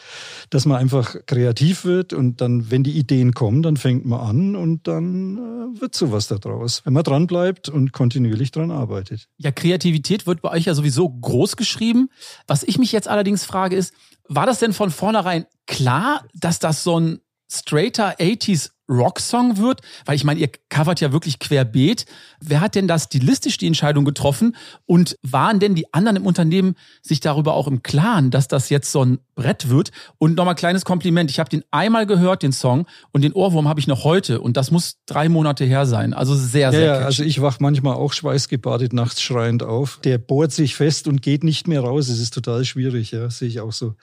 dass 0.51 0.67
man 0.67 0.79
einfach 0.79 1.15
kreativ 1.27 1.85
wird 1.85 2.13
und 2.13 2.41
dann, 2.41 2.69
wenn 2.69 2.83
die 2.83 2.99
Ideen 2.99 3.35
kommen, 3.35 3.63
dann 3.63 3.77
fängt 3.77 4.05
man 4.05 4.19
an 4.19 4.57
und 4.57 4.89
dann 4.89 5.37
äh, 5.77 5.81
wird 5.81 5.95
sowas 5.95 6.27
daraus, 6.27 6.85
wenn 6.85 6.93
man 6.93 7.05
dran 7.05 7.29
bleibt 7.29 7.69
und 7.69 7.93
kontinuierlich 7.93 8.51
dran 8.51 8.73
arbeitet. 8.73 9.29
Ja, 9.37 9.53
Kreativität 9.53 10.27
wird 10.27 10.43
bei 10.43 10.51
euch 10.51 10.65
ja 10.65 10.75
sowieso 10.75 11.09
groß 11.09 11.55
geschrieben. 11.55 12.09
Was 12.49 12.65
ich 12.65 12.79
mich 12.79 12.91
jetzt 12.91 13.07
allerdings 13.07 13.45
frage 13.45 13.77
ist, 13.77 13.95
war 14.27 14.45
das 14.45 14.59
denn 14.59 14.73
von 14.73 14.91
vornherein 14.91 15.47
klar, 15.67 16.25
dass 16.35 16.59
das 16.59 16.83
so 16.83 16.99
ein 16.99 17.21
straighter 17.49 18.17
80s 18.19 18.71
Rocksong 18.89 19.59
wird? 19.59 19.81
Weil 20.05 20.17
ich 20.17 20.25
meine, 20.25 20.41
ihr 20.41 20.51
covert 20.69 21.01
ja 21.01 21.13
wirklich 21.13 21.39
querbeet. 21.39 22.07
Wer 22.41 22.61
hat 22.61 22.75
denn 22.75 22.89
da 22.89 22.99
stilistisch 22.99 23.59
die 23.59 23.67
Entscheidung 23.67 24.05
getroffen? 24.05 24.57
Und 24.87 25.17
waren 25.23 25.61
denn 25.61 25.75
die 25.75 25.93
anderen 25.93 26.17
im 26.17 26.27
Unternehmen 26.27 26.75
sich 27.03 27.21
darüber 27.21 27.55
auch 27.55 27.67
im 27.67 27.83
Klaren, 27.83 28.31
dass 28.31 28.49
das 28.49 28.69
jetzt 28.71 28.93
so 28.93 29.05
ein 29.05 29.19
Brett 29.35 29.69
wird? 29.69 29.91
Und 30.19 30.37
nochmal 30.37 30.55
kleines 30.55 30.85
Kompliment. 30.85 31.31
Ich 31.31 31.39
habe 31.39 31.51
den 31.51 31.65
einmal 31.71 32.07
gehört, 32.07 32.43
den 32.43 32.53
Song, 32.53 32.87
und 33.13 33.23
den 33.23 33.33
Ohrwurm 33.33 33.69
habe 33.69 33.81
ich 33.81 33.87
noch 33.87 34.05
heute. 34.05 34.41
Und 34.41 34.57
das 34.57 34.71
muss 34.71 34.99
drei 35.07 35.29
Monate 35.29 35.65
her 35.65 35.87
sein. 35.87 36.15
Also 36.15 36.35
sehr, 36.35 36.71
sehr 36.71 36.81
Ja, 36.81 37.01
ja 37.01 37.07
also 37.07 37.23
ich 37.23 37.41
wach 37.43 37.61
manchmal 37.61 37.95
auch 37.95 38.13
schweißgebadet 38.13 38.93
nachts 38.93 39.23
schreiend 39.23 39.63
auf. 39.63 40.01
Der 40.05 40.19
bohrt 40.19 40.53
sich 40.53 40.75
fest 40.75 41.09
und 41.09 41.23
geht 41.23 41.45
nicht 41.45 41.69
mehr 41.69 41.81
raus. 41.81 42.09
Es 42.09 42.21
ist 42.21 42.35
total 42.35 42.65
schwierig, 42.65 43.11
ja, 43.11 43.31
sehe 43.31 43.49
ich 43.49 43.61
auch 43.61 43.73
so. 43.73 43.95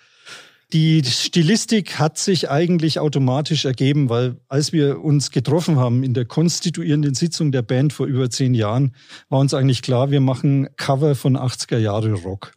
Die 0.74 1.04
Stilistik 1.06 2.00
hat 2.00 2.18
sich 2.18 2.50
eigentlich 2.50 2.98
automatisch 2.98 3.64
ergeben, 3.64 4.10
weil 4.10 4.38
als 4.48 4.74
wir 4.74 5.04
uns 5.04 5.30
getroffen 5.30 5.78
haben 5.78 6.02
in 6.02 6.16
der 6.16 6.26
konstituierenden 6.26 7.14
Sitzung 7.14 7.52
der 7.52 7.62
Band 7.62 7.94
vor 7.94 8.08
über 8.08 8.32
zehn 8.32 8.56
Jahren, 8.56 8.96
war 9.30 9.40
uns 9.40 9.54
eigentlich 9.54 9.84
klar, 9.84 10.10
wir 10.10 10.20
machen 10.20 10.68
Cover 10.76 11.14
von 11.14 11.38
80er 11.38 11.78
Jahre 11.78 12.14
Rock. 12.14 12.54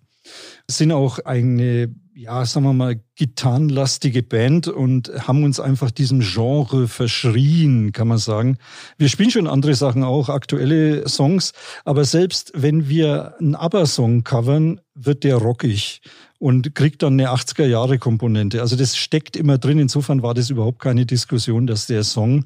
Sind 0.67 0.93
auch 0.93 1.19
eine, 1.27 1.95
ja, 2.15 2.47
sagen 2.47 2.65
wir 2.65 2.73
mal, 2.73 2.99
gitarrenlastige 3.17 4.23
Band 4.23 4.67
und 4.67 5.13
haben 5.29 5.45
uns 5.45 5.61
einfach 5.61 5.91
diesem 5.91 6.21
Genre 6.21 6.89
verschrien, 6.89 7.93
kann 7.93 8.09
man 8.09 8.17
sagen. 8.17 8.57
Wir 8.97 9.11
spielen 9.11 9.31
schon 9.31 9.47
andere 9.47 9.75
Sachen 9.75 10.03
auch, 10.03 10.31
aktuelle 10.31 11.07
Songs, 11.07 11.53
aber 11.85 12.07
selbst 12.07 12.51
wenn 12.55 12.89
wir 12.89 13.35
einen 13.39 13.55
ABBA-Song 13.55 14.25
covern, 14.25 14.81
wird 14.95 15.23
der 15.23 15.37
rockig 15.37 16.01
und 16.39 16.75
kriegt 16.75 17.03
dann 17.03 17.15
eine 17.15 17.31
80er-Jahre-Komponente. 17.31 18.61
Also 18.61 18.77
das 18.77 18.97
steckt 18.97 19.37
immer 19.37 19.59
drin. 19.59 19.79
Insofern 19.79 20.23
war 20.23 20.35
das 20.35 20.51
überhaupt 20.51 20.81
keine 20.81 21.07
Diskussion, 21.07 21.67
dass 21.67 21.87
der 21.87 22.05
Song 22.05 22.45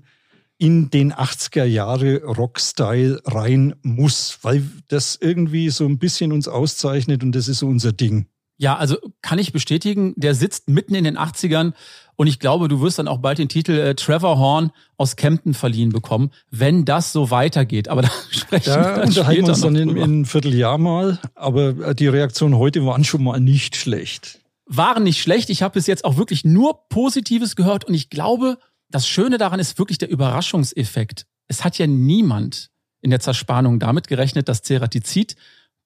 in 0.58 0.90
den 0.90 1.12
80er 1.12 1.64
Jahre 1.64 2.22
Rock-Style 2.22 3.22
rein 3.24 3.74
muss, 3.82 4.38
weil 4.42 4.62
das 4.88 5.18
irgendwie 5.20 5.70
so 5.70 5.86
ein 5.86 5.98
bisschen 5.98 6.32
uns 6.32 6.48
auszeichnet 6.48 7.22
und 7.22 7.32
das 7.32 7.48
ist 7.48 7.60
so 7.60 7.66
unser 7.66 7.92
Ding. 7.92 8.26
Ja, 8.58 8.76
also 8.76 8.98
kann 9.22 9.38
ich 9.38 9.54
bestätigen, 9.54 10.12
der 10.16 10.34
sitzt 10.34 10.68
mitten 10.68 10.94
in 10.94 11.04
den 11.04 11.16
80ern 11.16 11.72
und 12.20 12.26
ich 12.26 12.38
glaube, 12.38 12.68
du 12.68 12.82
wirst 12.82 12.98
dann 12.98 13.08
auch 13.08 13.16
bald 13.16 13.38
den 13.38 13.48
Titel 13.48 13.72
äh, 13.72 13.94
Trevor 13.94 14.38
Horn 14.38 14.72
aus 14.98 15.16
Kempten 15.16 15.54
verliehen 15.54 15.88
bekommen, 15.88 16.32
wenn 16.50 16.84
das 16.84 17.14
so 17.14 17.30
weitergeht. 17.30 17.88
Aber 17.88 18.02
da 18.02 18.10
sprechen 18.28 18.74
da 18.74 18.76
wir 18.76 19.06
dann 19.06 19.30
wir 19.30 19.44
uns 19.48 19.60
dann 19.62 19.74
in, 19.74 19.88
in 19.88 20.02
einem 20.02 20.24
Vierteljahr 20.26 20.76
mal. 20.76 21.18
Aber 21.34 21.68
äh, 21.78 21.94
die 21.94 22.08
Reaktionen 22.08 22.58
heute 22.58 22.84
waren 22.84 23.04
schon 23.04 23.24
mal 23.24 23.40
nicht 23.40 23.74
schlecht. 23.74 24.38
Waren 24.66 25.04
nicht 25.04 25.22
schlecht. 25.22 25.48
Ich 25.48 25.62
habe 25.62 25.72
bis 25.72 25.86
jetzt 25.86 26.04
auch 26.04 26.18
wirklich 26.18 26.44
nur 26.44 26.86
Positives 26.90 27.56
gehört 27.56 27.86
und 27.86 27.94
ich 27.94 28.10
glaube, 28.10 28.58
das 28.90 29.08
Schöne 29.08 29.38
daran 29.38 29.58
ist 29.58 29.78
wirklich 29.78 29.96
der 29.96 30.10
Überraschungseffekt. 30.10 31.24
Es 31.48 31.64
hat 31.64 31.78
ja 31.78 31.86
niemand 31.86 32.68
in 33.00 33.08
der 33.08 33.20
Zerspannung 33.20 33.78
damit 33.78 34.08
gerechnet, 34.08 34.46
dass 34.50 34.60
Ceratizid 34.60 35.36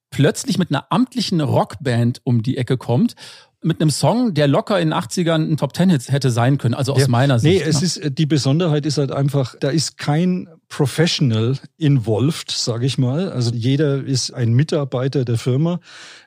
plötzlich 0.09 0.57
mit 0.57 0.69
einer 0.69 0.87
amtlichen 0.89 1.39
Rockband 1.39 2.19
um 2.25 2.43
die 2.43 2.57
Ecke 2.57 2.77
kommt 2.77 3.15
mit 3.65 3.81
einem 3.81 3.89
Song, 3.89 4.33
der 4.33 4.47
locker 4.47 4.79
in 4.79 4.91
den 4.91 4.97
80ern 4.97 5.51
ein 5.51 5.57
Top 5.57 5.73
Ten 5.73 5.89
Hit 5.89 6.11
hätte 6.11 6.29
sein 6.29 6.57
können, 6.57 6.75
also 6.75 6.93
aus 6.93 7.01
ja, 7.01 7.07
meiner 7.07 7.39
Sicht. 7.39 7.63
Nee, 7.63 7.69
es 7.69 7.81
ne? 7.81 7.85
ist, 7.85 8.17
die 8.19 8.25
Besonderheit 8.25 8.85
ist 8.85 8.97
halt 8.97 9.11
einfach, 9.11 9.55
da 9.59 9.69
ist 9.69 9.97
kein 9.97 10.47
Professional 10.69 11.57
involved, 11.77 12.51
sage 12.51 12.85
ich 12.85 12.97
mal. 12.97 13.31
Also 13.31 13.51
jeder 13.53 14.03
ist 14.03 14.31
ein 14.31 14.53
Mitarbeiter 14.53 15.25
der 15.25 15.37
Firma. 15.37 15.79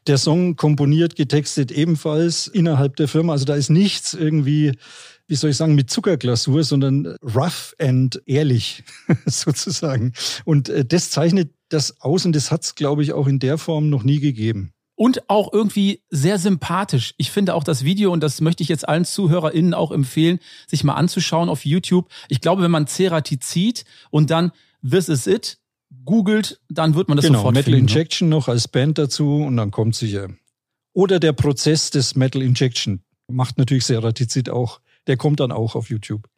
Der 0.06 0.18
Song 0.18 0.56
komponiert, 0.56 1.16
getextet 1.16 1.70
ebenfalls 1.70 2.48
innerhalb 2.48 2.96
der 2.96 3.08
Firma. 3.08 3.32
Also 3.32 3.44
da 3.44 3.54
ist 3.54 3.70
nichts 3.70 4.14
irgendwie 4.14 4.72
wie 5.30 5.34
soll 5.34 5.50
ich 5.50 5.58
sagen, 5.58 5.74
mit 5.74 5.90
Zuckerglasur, 5.90 6.64
sondern 6.64 7.14
rough 7.22 7.74
and 7.78 8.22
ehrlich 8.24 8.82
sozusagen. 9.26 10.14
Und 10.46 10.70
äh, 10.70 10.86
das 10.86 11.10
zeichnet 11.10 11.50
das 11.68 12.00
aus 12.00 12.24
und 12.24 12.34
das 12.34 12.50
hat 12.50 12.62
es, 12.62 12.74
glaube 12.74 13.02
ich, 13.02 13.12
auch 13.12 13.26
in 13.26 13.38
der 13.38 13.58
Form 13.58 13.90
noch 13.90 14.04
nie 14.04 14.20
gegeben 14.20 14.72
und 14.98 15.30
auch 15.30 15.52
irgendwie 15.52 16.02
sehr 16.10 16.38
sympathisch. 16.38 17.14
Ich 17.18 17.30
finde 17.30 17.54
auch 17.54 17.62
das 17.62 17.84
Video, 17.84 18.12
und 18.12 18.20
das 18.20 18.40
möchte 18.40 18.64
ich 18.64 18.68
jetzt 18.68 18.86
allen 18.88 19.04
ZuhörerInnen 19.04 19.72
auch 19.72 19.92
empfehlen, 19.92 20.40
sich 20.66 20.82
mal 20.82 20.94
anzuschauen 20.94 21.48
auf 21.48 21.64
YouTube. 21.64 22.08
Ich 22.28 22.40
glaube, 22.40 22.62
wenn 22.62 22.72
man 22.72 22.88
Ceratizid 22.88 23.84
und 24.10 24.30
dann 24.30 24.50
This 24.82 25.08
Is 25.08 25.28
It 25.28 25.58
googelt, 26.04 26.60
dann 26.68 26.96
wird 26.96 27.06
man 27.06 27.16
das 27.16 27.26
genau, 27.26 27.38
sofort 27.38 27.54
Metal 27.54 27.72
finden. 27.72 27.84
Metal 27.84 27.94
ne? 27.94 28.00
Injection 28.00 28.28
noch 28.28 28.48
als 28.48 28.66
Band 28.66 28.98
dazu 28.98 29.36
und 29.36 29.56
dann 29.56 29.70
kommt 29.70 29.94
sicher. 29.94 30.30
Oder 30.94 31.20
der 31.20 31.32
Prozess 31.32 31.90
des 31.90 32.16
Metal 32.16 32.42
Injection 32.42 33.02
macht 33.28 33.56
natürlich 33.56 33.84
Ceratizid 33.84 34.50
auch. 34.50 34.80
Der 35.06 35.16
kommt 35.16 35.38
dann 35.38 35.52
auch 35.52 35.76
auf 35.76 35.90
YouTube. 35.90 36.28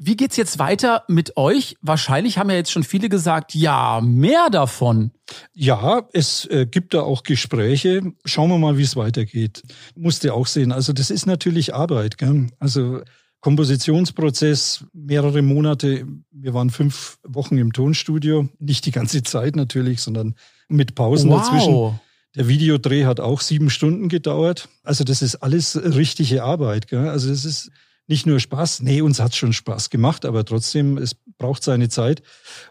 Wie 0.00 0.16
geht's 0.16 0.36
jetzt 0.36 0.60
weiter 0.60 1.02
mit 1.08 1.36
euch? 1.36 1.76
Wahrscheinlich 1.82 2.38
haben 2.38 2.50
ja 2.50 2.56
jetzt 2.56 2.70
schon 2.70 2.84
viele 2.84 3.08
gesagt, 3.08 3.52
ja, 3.56 4.00
mehr 4.00 4.48
davon. 4.48 5.10
Ja, 5.52 6.08
es 6.12 6.44
äh, 6.46 6.66
gibt 6.66 6.94
da 6.94 7.02
auch 7.02 7.24
Gespräche. 7.24 8.12
Schauen 8.24 8.48
wir 8.48 8.58
mal, 8.58 8.78
wie 8.78 8.84
es 8.84 8.94
weitergeht. 8.94 9.62
Musste 9.96 10.34
auch 10.34 10.46
sehen. 10.46 10.70
Also 10.70 10.92
das 10.92 11.10
ist 11.10 11.26
natürlich 11.26 11.74
Arbeit. 11.74 12.16
Gell? 12.16 12.46
Also 12.60 13.02
Kompositionsprozess, 13.40 14.84
mehrere 14.92 15.42
Monate. 15.42 16.06
Wir 16.30 16.54
waren 16.54 16.70
fünf 16.70 17.18
Wochen 17.24 17.58
im 17.58 17.72
Tonstudio. 17.72 18.48
Nicht 18.60 18.86
die 18.86 18.92
ganze 18.92 19.24
Zeit 19.24 19.56
natürlich, 19.56 20.00
sondern 20.00 20.36
mit 20.68 20.94
Pausen 20.94 21.30
wow. 21.30 21.42
dazwischen. 21.42 22.00
Der 22.36 22.46
Videodreh 22.46 23.04
hat 23.04 23.18
auch 23.18 23.40
sieben 23.40 23.68
Stunden 23.68 24.08
gedauert. 24.08 24.68
Also 24.84 25.02
das 25.02 25.22
ist 25.22 25.36
alles 25.36 25.76
richtige 25.76 26.44
Arbeit. 26.44 26.86
Gell? 26.86 27.08
Also 27.08 27.28
das 27.28 27.44
ist 27.44 27.72
nicht 28.08 28.26
nur 28.26 28.40
Spaß, 28.40 28.80
nee, 28.80 29.02
uns 29.02 29.20
hat 29.20 29.36
schon 29.36 29.52
Spaß 29.52 29.90
gemacht, 29.90 30.24
aber 30.24 30.44
trotzdem, 30.44 30.96
es 30.96 31.14
braucht 31.14 31.62
seine 31.62 31.90
Zeit. 31.90 32.22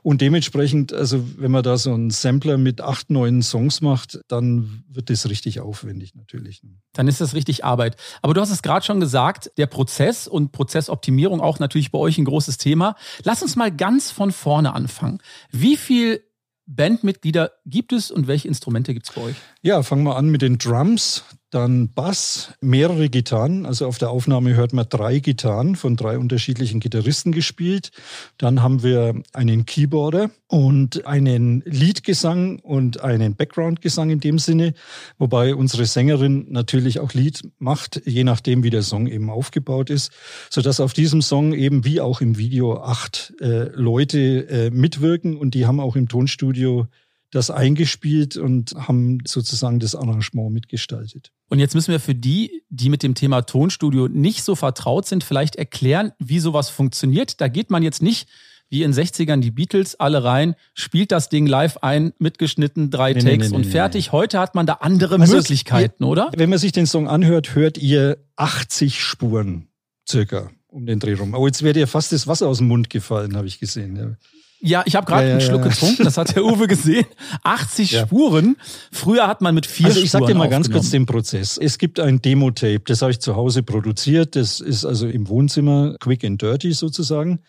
Und 0.01 0.19
dementsprechend, 0.19 0.93
also 0.93 1.23
wenn 1.37 1.51
man 1.51 1.63
da 1.63 1.77
so 1.77 1.93
einen 1.93 2.09
Sampler 2.09 2.57
mit 2.57 2.81
acht, 2.81 3.11
neun 3.11 3.43
Songs 3.43 3.81
macht, 3.81 4.19
dann 4.27 4.83
wird 4.89 5.11
das 5.11 5.29
richtig 5.29 5.59
aufwendig 5.59 6.15
natürlich. 6.15 6.61
Dann 6.93 7.07
ist 7.07 7.21
das 7.21 7.35
richtig 7.35 7.63
Arbeit. 7.63 7.95
Aber 8.23 8.33
du 8.33 8.41
hast 8.41 8.49
es 8.49 8.63
gerade 8.63 8.83
schon 8.85 8.99
gesagt, 8.99 9.51
der 9.57 9.67
Prozess 9.67 10.27
und 10.27 10.51
Prozessoptimierung 10.51 11.39
auch 11.39 11.59
natürlich 11.59 11.91
bei 11.91 11.99
euch 11.99 12.17
ein 12.17 12.25
großes 12.25 12.57
Thema. 12.57 12.95
Lass 13.23 13.43
uns 13.43 13.55
mal 13.55 13.71
ganz 13.71 14.09
von 14.09 14.31
vorne 14.31 14.73
anfangen. 14.73 15.19
Wie 15.51 15.77
viel 15.77 16.23
Bandmitglieder 16.65 17.51
gibt 17.65 17.93
es 17.93 18.11
und 18.11 18.27
welche 18.27 18.47
Instrumente 18.47 18.93
gibt 18.93 19.07
es 19.07 19.15
bei 19.15 19.21
euch? 19.21 19.35
Ja, 19.61 19.83
fangen 19.83 20.03
wir 20.03 20.17
an 20.17 20.29
mit 20.29 20.41
den 20.41 20.57
Drums. 20.57 21.23
Dann 21.49 21.93
Bass, 21.93 22.53
mehrere 22.59 23.09
Gitarren. 23.09 23.65
Also 23.65 23.87
auf 23.87 23.97
der 23.97 24.09
Aufnahme 24.09 24.55
hört 24.55 24.73
man 24.73 24.85
drei 24.89 25.19
Gitarren 25.19 25.75
von 25.75 25.95
drei 25.95 26.17
unterschiedlichen 26.17 26.79
Gitarristen 26.79 27.31
gespielt. 27.31 27.91
Dann 28.37 28.61
haben 28.61 28.83
wir 28.83 29.21
einen 29.33 29.65
Keyboarder 29.65 30.29
und 30.47 31.05
einen 31.05 31.61
Leadgesang 31.65 32.59
und 32.59 33.01
einen 33.01 33.35
Backgroundgesang 33.35 34.09
in 34.09 34.19
dem 34.19 34.39
Sinne, 34.39 34.73
wobei 35.17 35.55
unsere 35.55 35.85
Sängerin 35.85 36.47
natürlich 36.49 36.99
auch 36.99 37.13
Lied 37.13 37.49
macht, 37.59 38.01
je 38.05 38.23
nachdem, 38.23 38.63
wie 38.63 38.69
der 38.69 38.83
Song 38.83 39.07
eben 39.07 39.29
aufgebaut 39.29 39.89
ist, 39.89 40.11
so 40.49 40.61
dass 40.61 40.79
auf 40.79 40.93
diesem 40.93 41.21
Song 41.21 41.53
eben 41.53 41.85
wie 41.85 42.01
auch 42.01 42.19
im 42.21 42.37
Video 42.37 42.81
acht 42.81 43.33
äh, 43.39 43.69
Leute 43.73 44.49
äh, 44.49 44.69
mitwirken 44.69 45.37
und 45.37 45.53
die 45.53 45.65
haben 45.65 45.79
auch 45.79 45.95
im 45.95 46.09
Tonstudio 46.09 46.87
das 47.31 47.51
eingespielt 47.51 48.37
und 48.37 48.73
haben 48.75 49.19
sozusagen 49.25 49.79
das 49.79 49.95
Arrangement 49.95 50.51
mitgestaltet. 50.51 51.31
Und 51.49 51.59
jetzt 51.59 51.75
müssen 51.75 51.91
wir 51.91 51.99
für 51.99 52.15
die, 52.15 52.63
die 52.69 52.89
mit 52.89 53.03
dem 53.03 53.15
Thema 53.15 53.41
Tonstudio 53.41 54.07
nicht 54.07 54.43
so 54.43 54.55
vertraut 54.55 55.05
sind, 55.05 55.23
vielleicht 55.23 55.55
erklären, 55.55 56.13
wie 56.19 56.39
sowas 56.39 56.69
funktioniert. 56.69 57.41
Da 57.41 57.47
geht 57.47 57.69
man 57.69 57.83
jetzt 57.83 58.01
nicht 58.01 58.27
wie 58.69 58.83
in 58.83 58.93
60ern 58.93 59.39
die 59.39 59.51
Beatles 59.51 59.95
alle 59.99 60.23
rein, 60.23 60.55
spielt 60.73 61.11
das 61.11 61.29
Ding 61.29 61.47
live 61.47 61.77
ein, 61.77 62.13
mitgeschnitten, 62.19 62.89
drei 62.91 63.13
nee, 63.13 63.19
Takes 63.19 63.37
nee, 63.37 63.49
nee, 63.49 63.55
und 63.55 63.65
fertig. 63.65 64.11
Heute 64.11 64.39
hat 64.39 64.55
man 64.55 64.65
da 64.65 64.73
andere 64.73 65.19
also 65.19 65.37
Möglichkeiten, 65.37 66.03
ihr, 66.03 66.07
oder? 66.07 66.31
Wenn 66.35 66.49
man 66.49 66.59
sich 66.59 66.73
den 66.73 66.85
Song 66.85 67.07
anhört, 67.07 67.55
hört 67.55 67.77
ihr 67.77 68.17
80 68.35 69.01
Spuren 69.01 69.67
circa 70.07 70.49
um 70.67 70.85
den 70.85 70.99
Dreh 70.99 71.13
rum. 71.13 71.33
Oh, 71.33 71.47
jetzt 71.47 71.63
wäre 71.63 71.73
dir 71.73 71.87
fast 71.87 72.11
das 72.11 72.27
Wasser 72.27 72.47
aus 72.47 72.57
dem 72.57 72.67
Mund 72.67 72.89
gefallen, 72.89 73.37
habe 73.37 73.47
ich 73.47 73.59
gesehen. 73.59 74.17
Ja, 74.59 74.83
ich 74.85 74.95
habe 74.95 75.05
gerade 75.05 75.27
ja, 75.27 75.31
einen 75.33 75.41
Schluck 75.41 75.63
getrunken, 75.63 76.03
das 76.03 76.17
hat 76.17 76.35
der 76.35 76.43
Uwe 76.43 76.67
gesehen. 76.67 77.05
80 77.43 77.99
Spuren. 77.99 78.57
Früher 78.91 79.27
hat 79.27 79.41
man 79.41 79.53
mit 79.53 79.67
vier 79.67 79.87
Also 79.87 79.99
ich 79.99 80.09
sag 80.09 80.25
dir 80.25 80.33
mal 80.33 80.49
ganz 80.49 80.71
kurz 80.71 80.89
den 80.89 81.05
Prozess. 81.05 81.59
Es 81.61 81.77
gibt 81.77 81.99
ein 81.99 82.21
Demo-Tape, 82.21 82.81
das 82.85 83.01
habe 83.01 83.11
ich 83.11 83.19
zu 83.19 83.35
Hause 83.35 83.61
produziert. 83.61 84.35
Das 84.35 84.59
ist 84.59 84.83
also 84.83 85.07
im 85.07 85.27
Wohnzimmer 85.27 85.95
quick 85.99 86.23
and 86.23 86.41
dirty 86.41 86.73
sozusagen. 86.73 87.39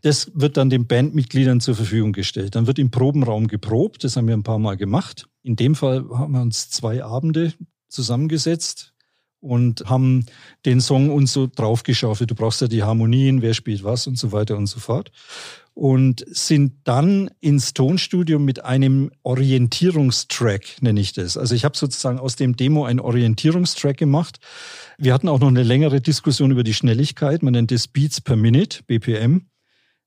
Das 0.00 0.30
wird 0.34 0.56
dann 0.56 0.70
den 0.70 0.86
Bandmitgliedern 0.86 1.60
zur 1.60 1.74
Verfügung 1.74 2.12
gestellt. 2.12 2.54
Dann 2.54 2.66
wird 2.66 2.78
im 2.78 2.90
Probenraum 2.90 3.46
geprobt. 3.46 4.04
Das 4.04 4.16
haben 4.16 4.26
wir 4.26 4.34
ein 4.34 4.42
paar 4.42 4.58
Mal 4.58 4.76
gemacht. 4.76 5.26
In 5.42 5.56
dem 5.56 5.74
Fall 5.74 6.04
haben 6.14 6.32
wir 6.32 6.40
uns 6.40 6.70
zwei 6.70 7.04
Abende 7.04 7.52
zusammengesetzt, 7.88 8.92
und 9.40 9.84
haben 9.84 10.24
den 10.64 10.80
Song 10.80 11.10
uns 11.10 11.34
so 11.34 11.46
draufgeschaufelt. 11.46 12.30
Du 12.30 12.34
brauchst 12.34 12.62
ja 12.62 12.66
die 12.66 12.82
Harmonien, 12.82 13.42
wer 13.42 13.52
spielt 13.52 13.84
was 13.84 14.06
und 14.06 14.18
so 14.18 14.32
weiter 14.32 14.56
und 14.56 14.68
so 14.68 14.80
fort 14.80 15.12
und 15.74 16.24
sind 16.28 16.74
dann 16.84 17.30
ins 17.40 17.74
Tonstudio 17.74 18.38
mit 18.38 18.64
einem 18.64 19.10
Orientierungstrack, 19.24 20.80
nenne 20.80 21.00
ich 21.00 21.12
das. 21.12 21.36
Also 21.36 21.54
ich 21.54 21.64
habe 21.64 21.76
sozusagen 21.76 22.18
aus 22.18 22.36
dem 22.36 22.56
Demo 22.56 22.84
einen 22.84 23.00
Orientierungstrack 23.00 23.96
gemacht. 23.96 24.38
Wir 24.98 25.12
hatten 25.12 25.28
auch 25.28 25.40
noch 25.40 25.48
eine 25.48 25.64
längere 25.64 26.00
Diskussion 26.00 26.52
über 26.52 26.62
die 26.62 26.74
Schnelligkeit. 26.74 27.42
Man 27.42 27.52
nennt 27.52 27.72
das 27.72 27.88
Beats 27.88 28.20
per 28.20 28.36
Minute, 28.36 28.84
BPM 28.86 29.46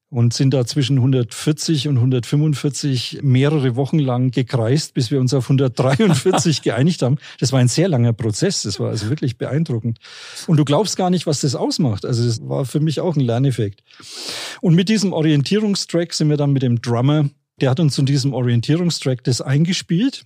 und 0.09 0.33
sind 0.33 0.53
da 0.53 0.65
zwischen 0.65 0.97
140 0.97 1.89
und 1.89 1.97
145 1.97 3.19
mehrere 3.23 3.75
Wochen 3.75 3.99
lang 3.99 4.31
gekreist, 4.31 4.93
bis 4.93 5.11
wir 5.11 5.19
uns 5.19 5.33
auf 5.33 5.45
143 5.45 6.61
geeinigt 6.63 7.01
haben. 7.01 7.17
Das 7.39 7.51
war 7.51 7.59
ein 7.59 7.67
sehr 7.67 7.89
langer 7.89 8.13
Prozess. 8.13 8.61
Das 8.61 8.79
war 8.79 8.89
also 8.89 9.09
wirklich 9.09 9.37
beeindruckend. 9.37 9.99
Und 10.47 10.57
du 10.57 10.63
glaubst 10.63 10.95
gar 10.95 11.09
nicht, 11.09 11.27
was 11.27 11.41
das 11.41 11.55
ausmacht. 11.55 12.05
Also 12.05 12.25
das 12.25 12.47
war 12.47 12.65
für 12.65 12.79
mich 12.79 13.01
auch 13.01 13.15
ein 13.15 13.21
Lerneffekt. 13.21 13.83
Und 14.61 14.75
mit 14.75 14.87
diesem 14.87 15.11
Orientierungstrack 15.11 16.13
sind 16.13 16.29
wir 16.29 16.37
dann 16.37 16.53
mit 16.53 16.61
dem 16.61 16.81
Drummer, 16.81 17.29
der 17.59 17.71
hat 17.71 17.79
uns 17.79 17.97
in 17.97 18.05
diesem 18.05 18.33
Orientierungstrack 18.33 19.23
das 19.25 19.41
eingespielt. 19.41 20.25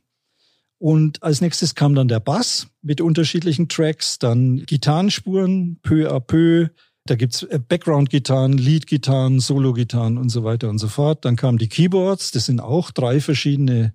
Und 0.78 1.22
als 1.24 1.42
nächstes 1.42 1.76
kam 1.76 1.96
dann 1.96 2.08
der 2.08 2.20
Bass 2.20 2.68
mit 2.82 3.02
unterschiedlichen 3.02 3.68
Tracks, 3.68 4.20
dann 4.20 4.64
Gitarrenspuren, 4.66 5.80
peu 5.82 6.12
à 6.12 6.20
peu, 6.20 6.70
da 7.12 7.18
gibt's 7.18 7.44
äh, 7.44 7.60
Background-Gitarren, 7.60 8.58
Lead-Gitarren, 8.58 9.42
Solo-Gitarren 9.42 10.18
und 10.18 10.30
so 10.30 10.46
weiter 10.46 10.70
und 10.70 10.78
so 10.78 10.88
fort. 10.88 11.26
Dann 11.26 11.36
kamen 11.36 11.58
die 11.58 11.68
Keyboards, 11.68 12.32
das 12.32 12.46
sind 12.46 12.62
auch 12.62 12.90
drei 12.92 13.20
verschiedene 13.20 13.94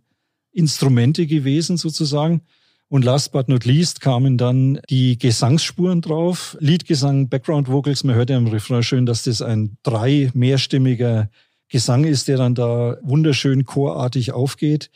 Instrumente 0.53 1.27
gewesen 1.27 1.79
sozusagen. 1.79 2.43
Und 2.89 3.05
last 3.05 3.33
but 3.33 3.49
not 3.49 3.65
least 3.65 4.03
kamen 4.03 4.37
dann 4.37 4.81
die 4.91 5.19
Gesangsspuren 5.19 6.03
drauf. 6.03 6.59
Leadgesang, 6.61 7.31
Background 7.31 7.69
Vocals. 7.69 8.05
Man 8.05 8.15
hört 8.15 8.29
ja 8.29 8.37
im 8.37 8.47
Refrain 8.49 8.83
schön, 8.83 9.07
dass 9.07 9.23
das 9.25 9.41
ein 9.41 9.79
drei 9.83 10.31
mehrstimmiger 10.35 11.31
Gesang 11.69 12.05
ist, 12.05 12.29
der 12.29 12.37
dann 12.37 12.55
da 12.55 12.99
wunderschön 13.03 13.65
chorartig 13.65 14.33
aufgeht. 14.33 14.91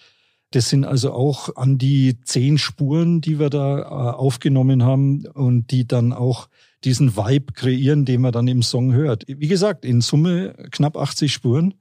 Das 0.50 0.68
sind 0.68 0.85
also 0.85 1.12
auch 1.12 1.56
an 1.56 1.78
die 1.78 2.20
zehn 2.20 2.59
Spuren, 2.59 3.22
die 3.22 3.38
wir 3.38 3.48
da 3.48 3.78
äh, 3.78 3.83
aufgenommen 3.83 4.85
haben 4.85 5.26
und 5.26 5.70
die 5.70 5.87
dann 5.87 6.12
auch 6.12 6.48
diesen 6.84 7.16
Vibe 7.16 7.52
kreieren, 7.52 8.04
den 8.04 8.20
man 8.20 8.32
dann 8.32 8.48
im 8.48 8.62
Song 8.62 8.92
hört. 8.92 9.24
Wie 9.26 9.48
gesagt, 9.48 9.84
in 9.84 10.00
Summe 10.00 10.54
knapp 10.70 10.96
80 10.96 11.32
Spuren. 11.32 11.74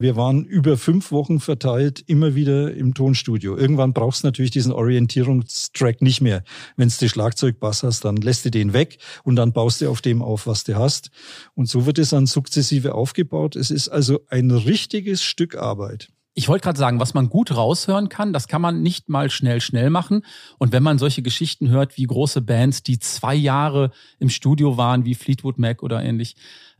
Wir 0.00 0.16
waren 0.16 0.46
über 0.46 0.78
fünf 0.78 1.12
Wochen 1.12 1.40
verteilt 1.40 2.02
immer 2.06 2.34
wieder 2.34 2.72
im 2.72 2.94
Tonstudio. 2.94 3.54
Irgendwann 3.58 3.92
brauchst 3.92 4.22
du 4.22 4.28
natürlich 4.28 4.50
diesen 4.50 4.72
Orientierungstrack 4.72 6.00
nicht 6.00 6.22
mehr. 6.22 6.42
Wenn 6.76 6.88
du 6.88 6.94
den 6.98 7.10
Schlagzeugbass 7.10 7.82
hast, 7.82 8.06
dann 8.06 8.16
lässt 8.16 8.46
du 8.46 8.50
den 8.50 8.72
weg 8.72 8.96
und 9.24 9.36
dann 9.36 9.52
baust 9.52 9.82
du 9.82 9.90
auf 9.90 10.00
dem 10.00 10.22
auf, 10.22 10.46
was 10.46 10.64
du 10.64 10.74
hast. 10.74 11.10
Und 11.54 11.68
so 11.68 11.84
wird 11.84 11.98
es 11.98 12.10
dann 12.10 12.24
sukzessive 12.24 12.94
aufgebaut. 12.94 13.56
Es 13.56 13.70
ist 13.70 13.90
also 13.90 14.20
ein 14.28 14.50
richtiges 14.50 15.22
Stück 15.22 15.54
Arbeit. 15.54 16.08
Ich 16.34 16.48
wollte 16.48 16.62
gerade 16.62 16.78
sagen, 16.78 17.00
was 17.00 17.12
man 17.12 17.28
gut 17.28 17.54
raushören 17.54 18.08
kann, 18.08 18.32
das 18.32 18.46
kann 18.46 18.62
man 18.62 18.82
nicht 18.82 19.08
mal 19.08 19.30
schnell, 19.30 19.60
schnell 19.60 19.90
machen. 19.90 20.24
Und 20.58 20.72
wenn 20.72 20.82
man 20.82 20.98
solche 20.98 21.22
Geschichten 21.22 21.70
hört, 21.70 21.96
wie 21.96 22.04
große 22.04 22.40
Bands, 22.40 22.82
die 22.82 22.98
zwei 23.00 23.34
Jahre 23.34 23.90
im 24.20 24.30
Studio 24.30 24.76
waren, 24.76 25.04
wie 25.04 25.16
Fleetwood 25.16 25.58
Mac 25.58 25.82
oder 25.82 26.02
ähnlich, 26.02 26.36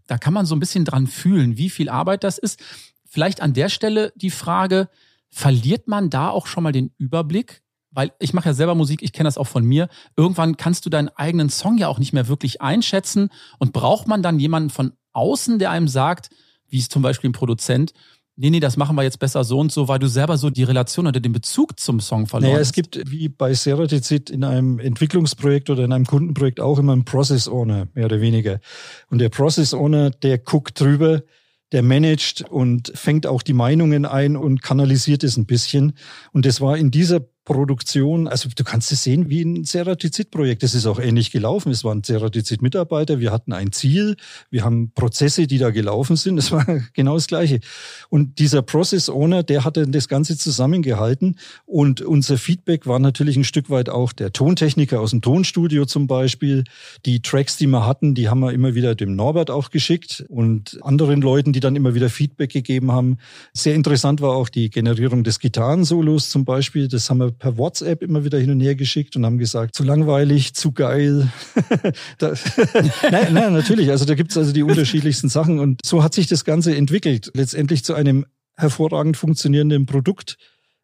da 0.07 0.19
kann 0.19 0.35
man 0.35 0.47
so 0.47 0.55
ein 0.55 0.61
bisschen 0.61 0.85
dran 0.85 1.07
fühlen, 1.07 1.57
wie 1.57 1.71
viel 1.71 1.89
Arbeit 1.89 2.25
das 2.25 2.39
ist. 2.39 2.61
Vielleicht 3.05 3.41
an 3.41 3.53
der 3.53 3.69
Stelle 3.69 4.13
die 4.17 4.31
Frage, 4.31 4.89
verliert 5.31 5.89
man 5.89 6.11
da 6.11 6.31
auch 6.31 6.47
schon 6.47 6.63
mal 6.63 6.73
den 6.73 6.93
Überblick? 6.99 7.63
Weil 7.93 8.13
ich 8.21 8.33
mache 8.33 8.51
ja 8.51 8.55
selber 8.55 8.77
Musik, 8.77 9.03
ich 9.03 9.13
kenne 9.13 9.27
das 9.27 9.39
auch 9.39 9.49
von 9.49 9.65
mir. 9.65 9.89
Irgendwann 10.17 10.57
kannst 10.57 10.87
du 10.87 10.91
deinen 10.91 11.09
eigenen 11.09 11.51
Song 11.51 11.77
ja 11.77 11.89
auch 11.89 11.99
nicht 11.99 12.13
mehr 12.13 12.29
wirklich 12.29 12.61
einschätzen. 12.61 13.31
Und 13.59 13.73
braucht 13.73 14.07
man 14.07 14.23
dann 14.23 14.39
jemanden 14.39 14.71
von 14.71 14.93
außen, 15.13 15.59
der 15.59 15.71
einem 15.71 15.89
sagt, 15.89 16.31
wie 16.69 16.79
es 16.79 16.89
zum 16.89 17.03
Beispiel 17.03 17.31
ein 17.31 17.35
Produzent, 17.35 17.93
nee, 18.37 18.51
nee, 18.51 18.61
das 18.61 18.77
machen 18.77 18.97
wir 18.97 19.03
jetzt 19.03 19.19
besser 19.19 19.45
so 19.45 19.59
und 19.59 19.73
so, 19.73 19.89
weil 19.89 19.99
du 19.99 20.07
selber 20.07 20.37
so 20.39 20.51
die 20.51 20.65
Relation 20.65 21.07
oder 21.07 21.21
den 21.21 21.33
Bezug 21.33 21.79
zum 21.79 22.01
Song 22.01 22.27
verloren 22.27 22.53
naja, 22.53 22.61
hast? 22.61 22.69
es 22.69 22.73
gibt 22.73 23.11
wie 23.11 23.29
bei 23.29 23.55
Seratizid 23.55 24.31
in 24.31 24.45
einem 24.45 24.79
Entwicklungsprojekt 24.79 25.71
oder 25.71 25.85
in 25.85 25.93
einem 25.93 26.07
Kundenprojekt 26.07 26.61
auch 26.61 26.79
immer 26.79 26.93
einen 26.93 27.05
Process 27.05 27.49
Owner, 27.49 27.89
mehr 27.95 28.07
oder 28.07 28.21
weniger. 28.21 28.61
Und 29.11 29.19
der 29.19 29.29
Process 29.29 29.75
Owner, 29.75 30.11
der 30.11 30.39
guckt 30.39 30.81
drüber, 30.81 31.23
der 31.73 31.83
managt 31.83 32.43
und 32.51 32.93
fängt 32.95 33.27
auch 33.27 33.43
die 33.43 33.53
Meinungen 33.53 34.05
ein 34.05 34.37
und 34.37 34.63
kanalisiert 34.63 35.23
es 35.23 35.37
ein 35.37 35.47
bisschen. 35.47 35.93
Und 36.33 36.47
das 36.47 36.61
war 36.61 36.77
in 36.77 36.91
dieser 36.91 37.21
Produktion, 37.45 38.29
also 38.29 38.51
du 38.55 38.65
kannst 38.65 38.93
es 38.93 39.03
sehen 39.03 39.31
wie 39.31 39.43
ein 39.43 39.65
Ceratizid-Projekt. 39.65 40.63
Das 40.63 40.75
ist 40.75 40.87
auch 40.87 40.99
ähnlich 41.01 41.31
gelaufen. 41.31 41.73
Es 41.73 41.85
waren 41.85 42.05
Ceratizid-Mitarbeiter, 42.05 43.19
wir 43.19 43.33
hatten 43.33 43.53
ein 43.53 43.73
Ziel, 43.73 44.17
wir 44.51 44.63
haben 44.63 44.93
Prozesse, 44.93 45.47
die 45.47 45.59
da 45.59 45.71
gelaufen 45.71 46.17
sind. 46.17 46.37
Das 46.37 46.53
war 46.53 46.65
genau 46.93 47.15
das 47.15 47.29
Gleiche. 47.29 47.61
Und 48.11 48.39
dieser 48.39 48.61
Process 48.61 49.09
Owner, 49.09 49.43
der 49.43 49.65
hatte 49.65 49.89
das 49.89 50.07
Ganze 50.07 50.37
zusammengehalten. 50.37 51.39
Und 51.65 52.03
unser 52.03 52.37
Feedback 52.37 52.87
war 52.87 52.99
natürlich 52.99 53.37
ein 53.37 53.45
Stück 53.45 53.71
weit 53.71 53.89
auch 53.89 54.13
der 54.13 54.33
Tontechniker 54.33 55.01
aus 55.01 55.11
dem 55.11 55.23
Tonstudio 55.23 55.87
zum 55.87 56.07
Beispiel. 56.07 56.65
Die 57.07 57.23
Tracks, 57.23 57.57
die 57.57 57.67
wir 57.67 57.87
hatten, 57.87 58.15
die 58.15 58.29
haben 58.29 58.41
wir 58.41 58.53
immer 58.53 58.75
wieder 58.75 58.95
dem 58.95 59.17
Norbert 59.17 59.51
auch 59.51 59.71
geschickt 59.71 60.25
und 60.29 60.79
anderen 60.83 61.23
Leuten, 61.23 61.53
die 61.53 61.61
dann 61.61 61.75
immer 61.75 61.95
wieder 61.95 62.11
Feedback 62.11 62.53
gegeben 62.53 62.93
haben. 62.93 63.17
Sehr 63.55 63.75
interessant 63.75 64.21
war 64.21 64.37
auch 64.37 64.51
die 64.51 64.69
Generierung 64.69 65.25
des 65.25 65.41
Gitarrensolos 65.41 66.29
zum 66.29 66.45
Beispiel. 66.45 66.87
Das 66.87 67.09
haben 67.09 67.19
wir 67.19 67.40
per 67.41 67.59
WhatsApp 67.59 68.03
immer 68.03 68.25
wieder 68.25 68.39
hin 68.39 68.51
und 68.51 68.61
her 68.61 68.77
geschickt 68.77 69.17
und 69.17 69.27
haben 69.27 69.39
gesagt, 69.39 69.75
zu 69.75 69.83
langweilig, 69.83 70.55
zu 70.55 70.71
geil. 70.71 71.33
da, 72.19 72.35
nein, 73.11 73.33
nein, 73.33 73.53
natürlich. 73.53 73.91
Also 73.91 74.05
da 74.05 74.15
gibt's 74.15 74.37
also 74.37 74.53
die 74.53 74.63
unterschiedlichsten 74.63 75.29
Sachen 75.29 75.59
und 75.59 75.81
so 75.85 76.05
hat 76.05 76.15
sich 76.15 76.29
das 76.29 76.45
Ganze 76.45 76.77
entwickelt. 76.77 77.33
Letztendlich 77.35 77.83
zu 77.85 77.95
einem 77.95 78.27
hervorragend 78.57 79.17
funktionierenden 79.17 79.87
Produkt 79.87 80.37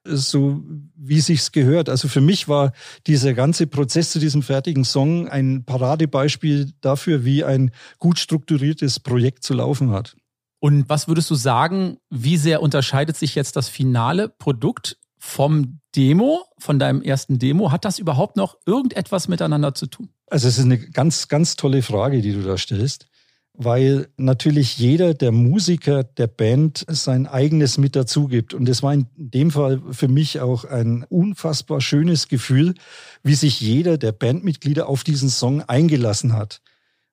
so 0.09 0.62
wie 0.95 1.21
sich's 1.21 1.53
gehört. 1.53 1.88
Also 1.88 2.09
für 2.09 2.21
mich 2.21 2.49
war 2.49 2.73
dieser 3.07 3.35
ganze 3.35 3.66
Prozess 3.66 4.12
zu 4.12 4.19
diesem 4.19 4.42
fertigen 4.42 4.85
Song 4.85 5.29
ein 5.29 5.64
Paradebeispiel 5.64 6.73
dafür, 6.81 7.25
wie 7.25 7.45
ein 7.45 7.73
gut 7.99 8.19
strukturiertes 8.19 9.01
Projekt 9.01 9.42
zu 9.42 9.55
laufen 9.55 9.90
hat. 9.90 10.16
Und 10.61 10.88
was 10.88 11.09
würdest 11.09 11.31
du 11.31 11.35
sagen, 11.35 11.99
wie 12.09 12.37
sehr 12.37 12.62
unterscheidet 12.62 13.16
sich 13.16 13.35
jetzt 13.35 13.57
das 13.57 13.69
finale 13.69 14.29
Produkt 14.29 14.97
vom 15.19 15.81
Demo, 15.97 16.45
von 16.59 16.79
deinem 16.79 17.03
ersten 17.03 17.39
Demo, 17.39 17.73
hat 17.73 17.85
das 17.85 17.99
überhaupt 17.99 18.37
noch 18.37 18.59
irgendetwas 18.67 19.29
miteinander 19.29 19.75
zu 19.75 19.87
tun? 19.87 20.11
Also 20.29 20.49
es 20.49 20.59
ist 20.59 20.65
eine 20.65 20.79
ganz, 20.79 21.29
ganz 21.29 21.57
tolle 21.57 21.83
Frage, 21.83 22.21
die 22.21 22.33
du 22.33 22.43
da 22.43 22.59
stellst. 22.59 23.07
weil 23.59 24.09
natürlich 24.19 24.77
jeder 24.77 25.15
der 25.15 25.33
Musiker 25.33 26.05
der 26.05 26.27
Band 26.27 26.85
sein 26.89 27.27
eigenes 27.27 27.79
mit 27.79 27.97
dazu 27.97 28.29
gibt. 28.29 28.53
Und 28.53 28.69
es 28.69 28.83
war 28.83 28.93
in 28.93 29.07
dem 29.17 29.51
Fall 29.51 29.81
für 29.93 30.09
mich 30.09 30.41
auch 30.41 30.65
ein 30.65 31.05
unfassbar 31.09 31.81
schönes 31.81 32.29
Gefühl, 32.29 32.75
wie 33.23 33.35
sich 33.35 33.61
jeder 33.61 33.97
der 33.97 34.13
Bandmitglieder 34.13 34.89
auf 34.89 35.05
diesen 35.05 35.31
Song 35.31 35.63
eingelassen 35.63 36.35
hat. 36.35 36.61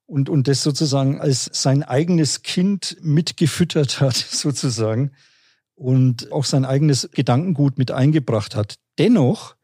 Und, 0.05 0.29
und 0.29 0.49
das 0.49 0.63
sozusagen 0.63 1.21
als 1.21 1.49
sein 1.53 1.81
eigenes 1.81 2.41
Kind 2.41 2.97
mitgefüttert 3.01 4.01
hat, 4.01 4.15
sozusagen. 4.29 5.11
Und 5.83 6.31
auch 6.31 6.45
sein 6.45 6.63
eigenes 6.63 7.09
Gedankengut 7.11 7.77
mit 7.77 7.91
eingebracht 7.91 8.55
hat. 8.55 8.75
Dennoch 8.97 9.55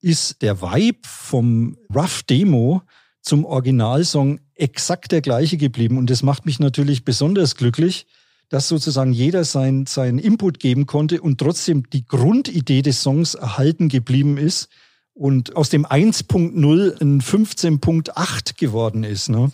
ist 0.00 0.42
der 0.42 0.60
Vibe 0.60 0.98
vom 1.06 1.78
Rough 1.94 2.24
Demo 2.24 2.82
zum 3.20 3.44
Originalsong 3.44 4.40
exakt 4.56 5.12
der 5.12 5.20
gleiche 5.20 5.58
geblieben. 5.58 5.98
Und 5.98 6.10
das 6.10 6.24
macht 6.24 6.46
mich 6.46 6.58
natürlich 6.58 7.04
besonders 7.04 7.54
glücklich, 7.54 8.08
dass 8.48 8.66
sozusagen 8.66 9.12
jeder 9.12 9.44
sein, 9.44 9.86
seinen 9.86 10.18
Input 10.18 10.58
geben 10.58 10.86
konnte 10.86 11.22
und 11.22 11.38
trotzdem 11.38 11.88
die 11.90 12.06
Grundidee 12.06 12.82
des 12.82 13.00
Songs 13.00 13.34
erhalten 13.34 13.88
geblieben 13.88 14.38
ist 14.38 14.68
und 15.14 15.54
aus 15.54 15.68
dem 15.68 15.86
1.0 15.86 17.00
ein 17.00 17.20
15.8 17.20 18.58
geworden 18.58 19.04
ist. 19.04 19.28
Ne? 19.28 19.52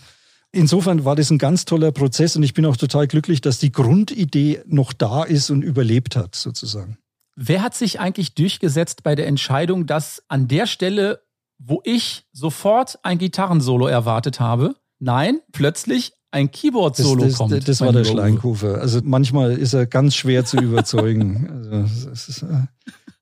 Insofern 0.52 1.04
war 1.04 1.14
das 1.14 1.30
ein 1.30 1.38
ganz 1.38 1.64
toller 1.64 1.92
Prozess 1.92 2.36
und 2.36 2.42
ich 2.42 2.54
bin 2.54 2.64
auch 2.64 2.76
total 2.76 3.06
glücklich, 3.06 3.40
dass 3.40 3.58
die 3.58 3.72
Grundidee 3.72 4.62
noch 4.66 4.92
da 4.92 5.24
ist 5.24 5.50
und 5.50 5.62
überlebt 5.62 6.16
hat, 6.16 6.34
sozusagen. 6.34 6.98
Wer 7.36 7.62
hat 7.62 7.74
sich 7.74 8.00
eigentlich 8.00 8.34
durchgesetzt 8.34 9.02
bei 9.02 9.14
der 9.14 9.26
Entscheidung, 9.26 9.86
dass 9.86 10.22
an 10.28 10.48
der 10.48 10.66
Stelle 10.66 11.20
wo 11.58 11.80
ich 11.84 12.24
sofort 12.32 12.98
ein 13.02 13.18
Gitarrensolo 13.18 13.86
erwartet 13.86 14.40
habe. 14.40 14.76
Nein, 15.00 15.40
plötzlich 15.52 16.12
ein 16.30 16.50
Keyboard-Solo 16.50 17.22
das, 17.22 17.30
das, 17.30 17.38
kommt. 17.38 17.68
Das 17.68 17.80
war 17.80 17.92
der 17.92 18.04
Schleinkufer. 18.04 18.80
Also 18.80 19.00
manchmal 19.02 19.56
ist 19.56 19.72
er 19.72 19.86
ganz 19.86 20.14
schwer 20.14 20.44
zu 20.44 20.58
überzeugen. 20.58 21.64
Also 21.68 22.10
es 22.10 22.28
ist, 22.28 22.42
äh, 22.42 22.66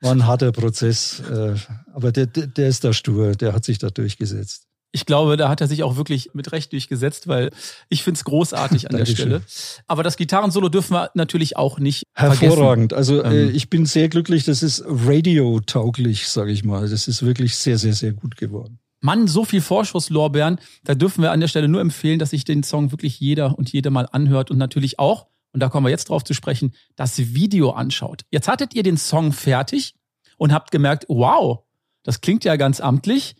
war 0.01 0.13
ein 0.13 0.27
harter 0.27 0.53
Prozess, 0.53 1.21
äh, 1.21 1.55
aber 1.93 2.13
der, 2.13 2.27
der 2.27 2.69
ist 2.69 2.85
da 2.85 2.93
stur, 2.93 3.33
der 3.33 3.53
hat 3.53 3.65
sich 3.65 3.79
da 3.79 3.91
durchgesetzt. 3.91 4.67
Ich 4.93 5.05
glaube, 5.05 5.37
da 5.37 5.49
hat 5.49 5.61
er 5.61 5.67
sich 5.67 5.83
auch 5.83 5.97
wirklich 5.97 6.31
mit 6.33 6.53
Recht 6.53 6.73
durchgesetzt, 6.73 7.29
weil 7.29 7.51
ich 7.89 8.03
finde 8.03 8.19
es 8.19 8.25
großartig 8.25 8.89
an 8.91 8.97
der 8.97 9.07
Stelle. 9.07 9.43
Aber 9.87 10.03
das 10.03 10.17
Gitarrensolo 10.17 10.69
dürfen 10.69 10.95
wir 10.95 11.11
natürlich 11.15 11.57
auch 11.57 11.79
nicht 11.79 12.05
Hervorragend. 12.15 12.93
Vergessen. 12.93 13.23
Also 13.23 13.23
äh, 13.23 13.49
ähm, 13.49 13.55
ich 13.55 13.69
bin 13.69 13.85
sehr 13.85 14.09
glücklich. 14.09 14.45
Das 14.45 14.63
ist 14.63 14.85
radiotauglich, 14.87 16.29
sage 16.29 16.53
ich 16.53 16.65
mal. 16.65 16.89
Das 16.89 17.09
ist 17.09 17.25
wirklich 17.25 17.57
sehr, 17.57 17.79
sehr, 17.79 17.93
sehr 17.93 18.13
gut 18.13 18.37
geworden. 18.37 18.79
Mann, 19.01 19.29
so 19.29 19.45
viel 19.45 19.61
Vorschusslorbeeren. 19.61 20.59
Da 20.85 20.95
dürfen 20.95 21.23
wir 21.23 21.31
an 21.33 21.41
der 21.41 21.49
Stelle 21.49 21.69
nur 21.69 21.81
empfehlen, 21.81 22.19
dass 22.19 22.31
sich 22.31 22.45
den 22.45 22.63
Song 22.63 22.91
wirklich 22.91 23.21
jeder 23.21 23.59
und 23.59 23.73
jede 23.73 23.91
mal 23.91 24.09
anhört 24.11 24.51
und 24.51 24.59
natürlich 24.59 24.99
auch, 24.99 25.27
und 25.53 25.61
da 25.61 25.69
kommen 25.69 25.87
wir 25.87 25.91
jetzt 25.91 26.09
drauf 26.09 26.25
zu 26.25 26.35
sprechen, 26.35 26.75
das 26.97 27.19
Video 27.19 27.71
anschaut. 27.71 28.23
Jetzt 28.31 28.49
hattet 28.49 28.75
ihr 28.75 28.83
den 28.83 28.97
Song 28.97 29.33
fertig 29.33 29.95
und 30.39 30.53
habt 30.53 30.71
gemerkt, 30.71 31.07
wow, 31.09 31.61
das 32.03 32.21
klingt 32.21 32.45
ja 32.45 32.57
ganz 32.57 32.81
amtlich 32.81 33.37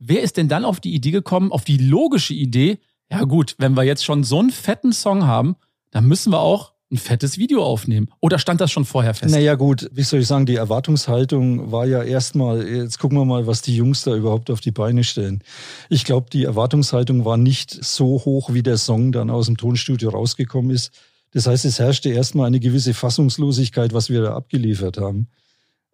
wer 0.00 0.22
ist 0.22 0.36
denn 0.36 0.48
dann 0.48 0.64
auf 0.64 0.80
die 0.80 0.94
Idee 0.94 1.12
gekommen, 1.12 1.52
auf 1.52 1.64
die 1.64 1.76
logische 1.76 2.34
Idee, 2.34 2.78
ja 3.10 3.22
gut, 3.24 3.54
wenn 3.58 3.76
wir 3.76 3.84
jetzt 3.84 4.04
schon 4.04 4.24
so 4.24 4.40
einen 4.40 4.50
fetten 4.50 4.92
Song 4.92 5.24
haben, 5.24 5.56
dann 5.90 6.06
müssen 6.06 6.32
wir 6.32 6.40
auch 6.40 6.72
ein 6.92 6.96
fettes 6.96 7.38
Video 7.38 7.62
aufnehmen. 7.62 8.08
Oder 8.20 8.38
stand 8.38 8.60
das 8.60 8.72
schon 8.72 8.84
vorher 8.84 9.14
fest? 9.14 9.32
Naja 9.32 9.54
gut, 9.54 9.88
wie 9.92 10.02
soll 10.02 10.20
ich 10.20 10.26
sagen, 10.26 10.46
die 10.46 10.56
Erwartungshaltung 10.56 11.70
war 11.70 11.86
ja 11.86 12.02
erstmal, 12.02 12.66
jetzt 12.66 12.98
gucken 12.98 13.16
wir 13.18 13.24
mal, 13.24 13.46
was 13.46 13.62
die 13.62 13.76
Jungs 13.76 14.02
da 14.02 14.14
überhaupt 14.14 14.50
auf 14.50 14.60
die 14.60 14.72
Beine 14.72 15.04
stellen. 15.04 15.42
Ich 15.88 16.04
glaube, 16.04 16.28
die 16.32 16.44
Erwartungshaltung 16.44 17.24
war 17.24 17.36
nicht 17.36 17.70
so 17.84 18.22
hoch, 18.24 18.52
wie 18.52 18.62
der 18.62 18.76
Song 18.76 19.12
dann 19.12 19.30
aus 19.30 19.46
dem 19.46 19.56
Tonstudio 19.56 20.10
rausgekommen 20.10 20.72
ist. 20.72 20.90
Das 21.32 21.46
heißt, 21.46 21.64
es 21.64 21.78
herrschte 21.78 22.10
erstmal 22.10 22.48
eine 22.48 22.58
gewisse 22.58 22.92
Fassungslosigkeit, 22.92 23.92
was 23.92 24.10
wir 24.10 24.22
da 24.22 24.34
abgeliefert 24.34 24.98
haben. 24.98 25.28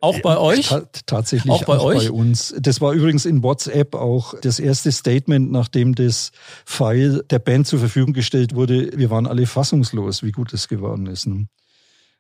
Auch 0.01 0.21
bei 0.21 0.37
euch? 0.39 0.69
Ta 0.69 0.83
tatsächlich 1.07 1.51
auch, 1.51 1.65
bei, 1.65 1.79
auch 1.79 1.85
euch? 1.85 2.07
bei 2.07 2.11
uns. 2.11 2.55
Das 2.59 2.81
war 2.81 2.93
übrigens 2.93 3.25
in 3.25 3.43
WhatsApp 3.43 3.95
auch 3.95 4.39
das 4.41 4.59
erste 4.59 4.93
Statement, 4.93 5.51
nachdem 5.51 5.95
das 5.95 6.33
File 6.65 7.25
der 7.31 7.39
Band 7.39 7.67
zur 7.67 7.79
Verfügung 7.79 8.13
gestellt 8.13 8.55
wurde. 8.55 8.91
Wir 8.97 9.11
waren 9.11 9.27
alle 9.27 9.47
fassungslos, 9.47 10.23
wie 10.23 10.33
gut 10.33 10.53
es 10.53 10.69
geworden 10.69 11.07
ist. 11.07 11.27
Ne? 11.27 11.49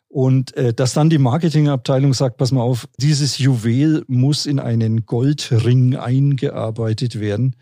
Und 0.08 0.56
äh, 0.56 0.72
dass 0.72 0.94
dann 0.94 1.10
die 1.10 1.18
Marketingabteilung 1.18 2.14
sagt, 2.14 2.38
pass 2.38 2.52
mal 2.52 2.62
auf, 2.62 2.88
dieses 2.96 3.38
Juwel 3.38 4.04
muss 4.06 4.46
in 4.46 4.58
einen 4.58 5.04
Goldring 5.04 5.96
eingearbeitet 5.96 7.20
werden, 7.20 7.56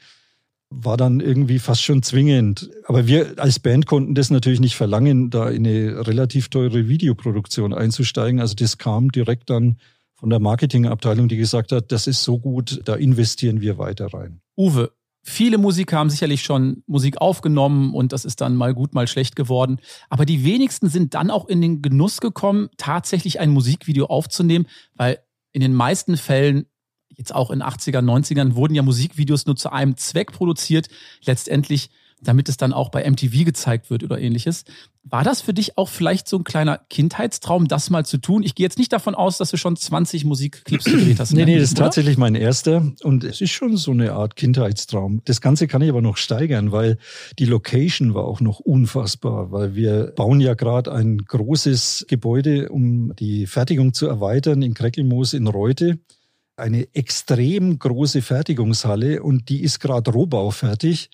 war 0.70 0.96
dann 0.96 1.20
irgendwie 1.20 1.58
fast 1.58 1.82
schon 1.82 2.02
zwingend. 2.02 2.70
Aber 2.86 3.06
wir 3.06 3.34
als 3.38 3.58
Band 3.58 3.86
konnten 3.86 4.14
das 4.14 4.30
natürlich 4.30 4.60
nicht 4.60 4.76
verlangen, 4.76 5.30
da 5.30 5.48
in 5.48 5.66
eine 5.66 6.06
relativ 6.06 6.48
teure 6.48 6.88
Videoproduktion 6.88 7.72
einzusteigen. 7.72 8.40
Also 8.40 8.54
das 8.54 8.78
kam 8.78 9.10
direkt 9.10 9.50
dann 9.50 9.76
von 10.14 10.30
der 10.30 10.40
Marketingabteilung, 10.40 11.28
die 11.28 11.36
gesagt 11.36 11.72
hat, 11.72 11.92
das 11.92 12.06
ist 12.06 12.22
so 12.22 12.38
gut, 12.38 12.80
da 12.84 12.94
investieren 12.94 13.60
wir 13.60 13.78
weiter 13.78 14.12
rein. 14.12 14.40
Uwe, 14.56 14.92
viele 15.22 15.58
Musiker 15.58 15.98
haben 15.98 16.10
sicherlich 16.10 16.42
schon 16.42 16.82
Musik 16.86 17.20
aufgenommen 17.20 17.94
und 17.94 18.12
das 18.12 18.24
ist 18.24 18.40
dann 18.40 18.56
mal 18.56 18.74
gut, 18.74 18.94
mal 18.94 19.08
schlecht 19.08 19.36
geworden. 19.36 19.80
Aber 20.08 20.24
die 20.26 20.44
wenigsten 20.44 20.88
sind 20.88 21.14
dann 21.14 21.30
auch 21.30 21.46
in 21.46 21.60
den 21.60 21.82
Genuss 21.82 22.20
gekommen, 22.20 22.68
tatsächlich 22.76 23.40
ein 23.40 23.50
Musikvideo 23.50 24.06
aufzunehmen, 24.06 24.66
weil 24.94 25.18
in 25.52 25.60
den 25.60 25.74
meisten 25.74 26.16
Fällen 26.16 26.66
jetzt 27.16 27.34
auch 27.34 27.50
in 27.50 27.62
80er, 27.62 28.00
90ern 28.00 28.54
wurden 28.54 28.74
ja 28.74 28.82
Musikvideos 28.82 29.46
nur 29.46 29.56
zu 29.56 29.72
einem 29.72 29.96
Zweck 29.96 30.32
produziert. 30.32 30.88
Letztendlich 31.24 31.90
damit 32.24 32.48
es 32.48 32.56
dann 32.56 32.72
auch 32.72 32.90
bei 32.90 33.08
MTV 33.08 33.44
gezeigt 33.44 33.90
wird 33.90 34.02
oder 34.02 34.18
ähnliches. 34.18 34.64
War 35.04 35.22
das 35.22 35.42
für 35.42 35.52
dich 35.52 35.76
auch 35.76 35.90
vielleicht 35.90 36.26
so 36.26 36.38
ein 36.38 36.44
kleiner 36.44 36.78
Kindheitstraum, 36.88 37.68
das 37.68 37.90
mal 37.90 38.06
zu 38.06 38.18
tun? 38.18 38.42
Ich 38.42 38.54
gehe 38.54 38.64
jetzt 38.64 38.78
nicht 38.78 38.92
davon 38.92 39.14
aus, 39.14 39.36
dass 39.36 39.50
du 39.50 39.58
schon 39.58 39.76
20 39.76 40.24
Musikclips 40.24 40.84
gedreht 40.84 41.20
hast. 41.20 41.32
nee, 41.34 41.44
nee, 41.44 41.56
das 41.56 41.64
ist 41.64 41.72
oder? 41.72 41.84
tatsächlich 41.84 42.16
mein 42.16 42.34
erster. 42.34 42.90
Und 43.02 43.22
es 43.22 43.40
ist 43.40 43.50
schon 43.50 43.76
so 43.76 43.90
eine 43.90 44.12
Art 44.12 44.36
Kindheitstraum. 44.36 45.20
Das 45.26 45.40
Ganze 45.42 45.66
kann 45.66 45.82
ich 45.82 45.90
aber 45.90 46.00
noch 46.00 46.16
steigern, 46.16 46.72
weil 46.72 46.96
die 47.38 47.44
Location 47.44 48.14
war 48.14 48.24
auch 48.24 48.40
noch 48.40 48.60
unfassbar, 48.60 49.52
weil 49.52 49.74
wir 49.74 50.12
bauen 50.16 50.40
ja 50.40 50.54
gerade 50.54 50.92
ein 50.92 51.18
großes 51.18 52.06
Gebäude, 52.08 52.70
um 52.70 53.14
die 53.16 53.46
Fertigung 53.46 53.92
zu 53.92 54.06
erweitern 54.06 54.62
in 54.62 54.72
Kreckelmoos 54.72 55.34
in 55.34 55.46
Reute 55.46 55.98
eine 56.56 56.86
extrem 56.94 57.78
große 57.78 58.22
Fertigungshalle 58.22 59.22
und 59.22 59.48
die 59.48 59.62
ist 59.62 59.80
gerade 59.80 60.10
rohbaufertig 60.12 61.10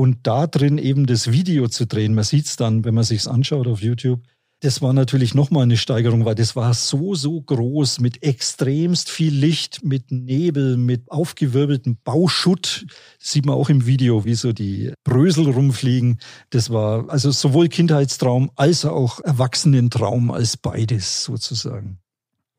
und 0.00 0.20
da 0.22 0.46
drin 0.46 0.78
eben 0.78 1.04
das 1.04 1.30
Video 1.30 1.68
zu 1.68 1.86
drehen, 1.86 2.14
man 2.14 2.24
sieht 2.24 2.46
es 2.46 2.56
dann, 2.56 2.86
wenn 2.86 2.94
man 2.94 3.04
sich's 3.04 3.28
anschaut 3.28 3.66
auf 3.66 3.82
YouTube, 3.82 4.22
das 4.60 4.80
war 4.80 4.94
natürlich 4.94 5.34
nochmal 5.34 5.64
eine 5.64 5.76
Steigerung, 5.76 6.24
weil 6.24 6.34
das 6.34 6.56
war 6.56 6.72
so, 6.72 7.14
so 7.14 7.38
groß 7.42 8.00
mit 8.00 8.22
extremst 8.22 9.10
viel 9.10 9.34
Licht, 9.34 9.84
mit 9.84 10.10
Nebel, 10.10 10.78
mit 10.78 11.10
aufgewirbeltem 11.10 11.98
Bauschutt. 12.02 12.86
Sieht 13.18 13.44
man 13.44 13.56
auch 13.56 13.68
im 13.68 13.84
Video, 13.84 14.24
wie 14.24 14.36
so 14.36 14.54
die 14.54 14.94
Brösel 15.04 15.50
rumfliegen. 15.50 16.18
Das 16.48 16.70
war 16.70 17.10
also 17.10 17.30
sowohl 17.30 17.68
Kindheitstraum 17.68 18.50
als 18.56 18.86
auch 18.86 19.20
Erwachsenentraum 19.20 20.30
als 20.30 20.56
beides 20.56 21.24
sozusagen 21.24 22.00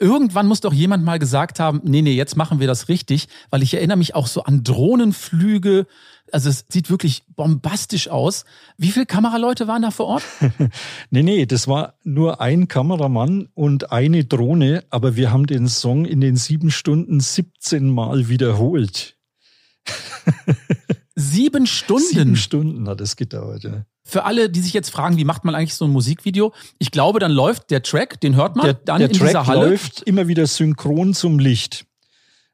irgendwann 0.01 0.47
muss 0.47 0.61
doch 0.61 0.73
jemand 0.73 1.05
mal 1.05 1.19
gesagt 1.19 1.59
haben, 1.59 1.79
nee, 1.83 2.01
nee, 2.01 2.13
jetzt 2.13 2.35
machen 2.35 2.59
wir 2.59 2.67
das 2.67 2.89
richtig, 2.89 3.27
weil 3.51 3.61
ich 3.61 3.73
erinnere 3.75 3.97
mich 3.97 4.15
auch 4.15 4.27
so 4.27 4.43
an 4.43 4.63
Drohnenflüge. 4.63 5.85
Also 6.31 6.49
es 6.49 6.65
sieht 6.69 6.89
wirklich 6.89 7.23
bombastisch 7.35 8.09
aus. 8.09 8.45
Wie 8.77 8.91
viele 8.91 9.05
Kameraleute 9.05 9.67
waren 9.67 9.83
da 9.83 9.91
vor 9.91 10.07
Ort? 10.07 10.23
nee, 11.11 11.23
nee, 11.23 11.45
das 11.45 11.67
war 11.67 11.95
nur 12.03 12.41
ein 12.41 12.67
Kameramann 12.67 13.47
und 13.53 13.91
eine 13.91 14.25
Drohne, 14.25 14.83
aber 14.89 15.15
wir 15.15 15.31
haben 15.31 15.45
den 15.45 15.67
Song 15.67 16.05
in 16.05 16.19
den 16.19 16.35
sieben 16.35 16.71
Stunden 16.71 17.19
17 17.19 17.89
Mal 17.89 18.27
wiederholt. 18.27 19.17
Sieben 21.15 21.67
Stunden? 21.67 22.03
Sieben 22.07 22.35
Stunden 22.35 22.87
hat 22.87 23.01
es 23.01 23.15
gedauert, 23.15 23.63
ja. 23.63 23.85
Für 24.03 24.23
alle, 24.23 24.49
die 24.49 24.61
sich 24.61 24.73
jetzt 24.73 24.89
fragen, 24.89 25.17
wie 25.17 25.25
macht 25.25 25.45
man 25.45 25.55
eigentlich 25.55 25.75
so 25.75 25.85
ein 25.85 25.91
Musikvideo? 25.91 26.53
Ich 26.79 26.91
glaube, 26.91 27.19
dann 27.19 27.31
läuft 27.31 27.69
der 27.69 27.83
Track, 27.83 28.19
den 28.19 28.35
hört 28.35 28.55
man 28.55 28.65
der, 28.65 28.73
dann 28.73 28.99
der 28.99 29.09
in 29.09 29.15
Track 29.15 29.27
dieser 29.27 29.47
Halle. 29.47 29.69
läuft 29.69 30.01
immer 30.03 30.27
wieder 30.27 30.47
synchron 30.47 31.13
zum 31.13 31.39
Licht. 31.39 31.85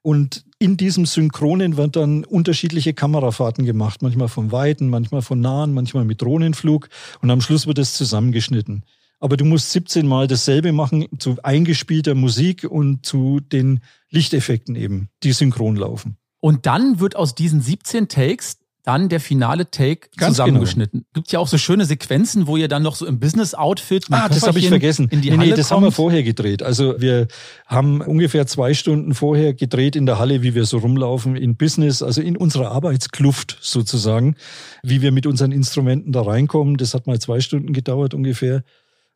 Und 0.01 0.45
in 0.59 0.77
diesem 0.77 1.05
Synchronen 1.05 1.77
wird 1.77 1.95
dann 1.95 2.23
unterschiedliche 2.23 2.93
Kamerafahrten 2.93 3.65
gemacht. 3.65 4.01
Manchmal 4.01 4.27
von 4.27 4.51
Weiten, 4.51 4.89
manchmal 4.89 5.21
von 5.21 5.41
Nahen, 5.41 5.73
manchmal 5.73 6.05
mit 6.05 6.21
Drohnenflug. 6.21 6.89
Und 7.21 7.29
am 7.29 7.41
Schluss 7.41 7.67
wird 7.67 7.77
es 7.77 7.93
zusammengeschnitten. 7.93 8.83
Aber 9.19 9.35
du 9.35 9.45
musst 9.45 9.71
17 9.71 10.07
Mal 10.07 10.27
dasselbe 10.27 10.71
machen 10.71 11.07
zu 11.19 11.37
eingespielter 11.43 12.15
Musik 12.15 12.63
und 12.63 13.05
zu 13.05 13.39
den 13.39 13.81
Lichteffekten 14.09 14.75
eben, 14.75 15.09
die 15.23 15.31
synchron 15.31 15.75
laufen. 15.75 16.17
Und 16.39 16.65
dann 16.65 16.99
wird 16.99 17.15
aus 17.15 17.35
diesen 17.35 17.61
17 17.61 18.07
Takes 18.07 18.59
dann 18.87 19.09
der 19.09 19.19
finale 19.19 19.69
Take 19.69 20.09
Ganz 20.15 20.37
zusammengeschnitten. 20.37 21.05
Gibt 21.13 21.29
ja 21.33 21.39
auch 21.39 21.49
so 21.49 21.57
schöne 21.57 21.83
Sequenzen, 21.85 22.47
wo 22.47 22.55
ihr 22.55 22.69
dann 22.69 22.83
noch 22.83 22.95
so 22.95 23.05
im 23.05 23.19
Business-Outfit 23.19 24.05
Ah, 24.11 24.29
das 24.29 24.47
habe 24.47 24.59
ich 24.59 24.69
vergessen. 24.69 25.09
in 25.11 25.19
die 25.21 25.29
nee, 25.29 25.37
Halle 25.37 25.49
nee, 25.49 25.55
das 25.55 25.71
haben 25.71 25.81
wir 25.81 25.87
kommt. 25.87 25.95
vorher 25.95 26.23
gedreht. 26.23 26.63
Also 26.63 26.95
wir 26.99 27.27
haben 27.65 27.99
ungefähr 27.99 28.47
zwei 28.47 28.73
Stunden 28.73 29.13
vorher 29.13 29.53
gedreht 29.53 29.97
in 29.97 30.05
der 30.05 30.19
Halle, 30.19 30.41
wie 30.41 30.55
wir 30.55 30.65
so 30.65 30.77
rumlaufen 30.77 31.35
in 31.35 31.57
Business, 31.57 32.01
also 32.01 32.21
in 32.21 32.37
unserer 32.37 32.71
Arbeitskluft 32.71 33.57
sozusagen, 33.59 34.35
wie 34.83 35.01
wir 35.01 35.11
mit 35.11 35.27
unseren 35.27 35.51
Instrumenten 35.51 36.13
da 36.13 36.21
reinkommen. 36.21 36.77
Das 36.77 36.93
hat 36.93 37.07
mal 37.07 37.19
zwei 37.19 37.41
Stunden 37.41 37.73
gedauert 37.73 38.13
ungefähr. 38.13 38.63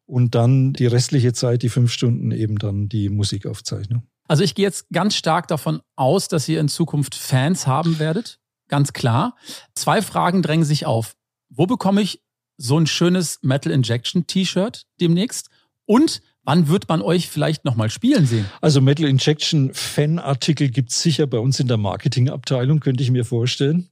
Und 0.05 0.35
dann 0.35 0.73
die 0.73 0.87
restliche 0.87 1.31
Zeit, 1.31 1.61
die 1.63 1.69
fünf 1.69 1.93
Stunden, 1.93 2.31
eben 2.31 2.57
dann 2.57 2.89
die 2.89 3.07
Musikaufzeichnung. 3.07 4.03
Also 4.27 4.43
ich 4.43 4.53
gehe 4.55 4.65
jetzt 4.65 4.87
ganz 4.91 5.15
stark 5.15 5.47
davon 5.47 5.79
aus, 5.95 6.27
dass 6.27 6.49
ihr 6.49 6.59
in 6.59 6.67
Zukunft 6.67 7.15
Fans 7.15 7.67
haben 7.67 7.99
werdet. 7.99 8.40
Ganz 8.71 8.93
klar. 8.93 9.35
Zwei 9.75 10.01
Fragen 10.01 10.41
drängen 10.41 10.63
sich 10.63 10.85
auf. 10.85 11.17
Wo 11.49 11.65
bekomme 11.65 12.01
ich 12.01 12.21
so 12.55 12.79
ein 12.79 12.87
schönes 12.87 13.39
Metal 13.41 13.69
Injection 13.69 14.27
T-Shirt 14.27 14.85
demnächst? 15.01 15.49
Und 15.85 16.21
wann 16.43 16.69
wird 16.69 16.87
man 16.87 17.01
euch 17.01 17.27
vielleicht 17.27 17.65
nochmal 17.65 17.89
spielen 17.89 18.25
sehen? 18.25 18.45
Also 18.61 18.79
Metal 18.79 19.05
Injection 19.05 19.73
Fanartikel 19.73 20.69
gibt's 20.69 21.01
sicher 21.01 21.27
bei 21.27 21.37
uns 21.37 21.59
in 21.59 21.67
der 21.67 21.75
Marketingabteilung, 21.75 22.79
könnte 22.79 23.03
ich 23.03 23.11
mir 23.11 23.25
vorstellen. 23.25 23.89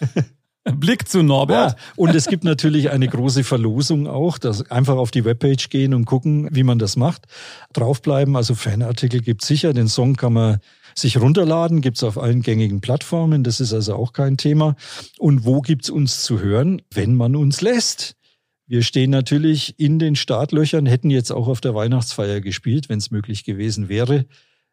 Blick 0.64 1.08
zu 1.08 1.22
Norbert. 1.22 1.78
Ja, 1.78 1.84
und 1.94 2.12
es 2.14 2.26
gibt 2.26 2.42
natürlich 2.42 2.90
eine 2.90 3.06
große 3.06 3.44
Verlosung 3.44 4.08
auch, 4.08 4.36
dass 4.36 4.68
einfach 4.68 4.96
auf 4.96 5.12
die 5.12 5.24
Webpage 5.24 5.70
gehen 5.70 5.94
und 5.94 6.06
gucken, 6.06 6.48
wie 6.50 6.64
man 6.64 6.80
das 6.80 6.96
macht. 6.96 7.26
Draufbleiben, 7.72 8.34
also 8.34 8.56
Fanartikel 8.56 9.20
gibt's 9.20 9.46
sicher. 9.46 9.72
Den 9.72 9.86
Song 9.86 10.16
kann 10.16 10.32
man 10.32 10.58
sich 11.00 11.20
runterladen, 11.20 11.80
gibt's 11.80 12.02
auf 12.02 12.18
allen 12.18 12.42
gängigen 12.42 12.80
Plattformen. 12.80 13.44
Das 13.44 13.60
ist 13.60 13.72
also 13.72 13.94
auch 13.94 14.12
kein 14.12 14.36
Thema. 14.36 14.76
Und 15.18 15.44
wo 15.44 15.60
gibt's 15.60 15.90
uns 15.90 16.22
zu 16.22 16.40
hören? 16.40 16.82
Wenn 16.92 17.14
man 17.14 17.36
uns 17.36 17.60
lässt. 17.60 18.16
Wir 18.66 18.82
stehen 18.82 19.10
natürlich 19.10 19.74
in 19.80 19.98
den 19.98 20.14
Startlöchern, 20.14 20.86
hätten 20.86 21.10
jetzt 21.10 21.32
auch 21.32 21.48
auf 21.48 21.60
der 21.60 21.74
Weihnachtsfeier 21.74 22.40
gespielt, 22.40 22.88
wenn 22.88 22.98
es 22.98 23.10
möglich 23.10 23.42
gewesen 23.44 23.88
wäre. 23.88 24.26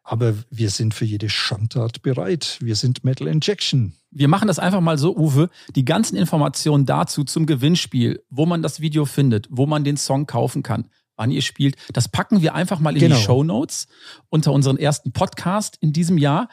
Aber 0.04 0.34
wir 0.50 0.70
sind 0.70 0.94
für 0.94 1.04
jede 1.04 1.28
Schandtat 1.28 2.00
bereit. 2.00 2.58
Wir 2.62 2.76
sind 2.76 3.04
Metal 3.04 3.26
Injection. 3.26 3.92
Wir 4.10 4.28
machen 4.28 4.48
das 4.48 4.58
einfach 4.58 4.80
mal 4.80 4.96
so, 4.96 5.16
Uwe. 5.16 5.50
Die 5.74 5.84
ganzen 5.84 6.16
Informationen 6.16 6.86
dazu 6.86 7.24
zum 7.24 7.44
Gewinnspiel, 7.44 8.22
wo 8.30 8.46
man 8.46 8.62
das 8.62 8.80
Video 8.80 9.04
findet, 9.04 9.48
wo 9.50 9.66
man 9.66 9.84
den 9.84 9.96
Song 9.96 10.26
kaufen 10.26 10.62
kann, 10.62 10.88
wann 11.18 11.30
ihr 11.30 11.42
spielt, 11.42 11.76
das 11.92 12.08
packen 12.08 12.40
wir 12.42 12.54
einfach 12.54 12.78
mal 12.80 12.94
in 12.94 13.00
Genau. 13.00 13.16
die 13.16 13.22
Show 13.22 13.44
Notes 13.44 13.86
unter 14.30 14.52
unseren 14.52 14.78
ersten 14.78 15.12
Podcast 15.12 15.76
in 15.80 15.92
diesem 15.92 16.16
Jahr. 16.18 16.48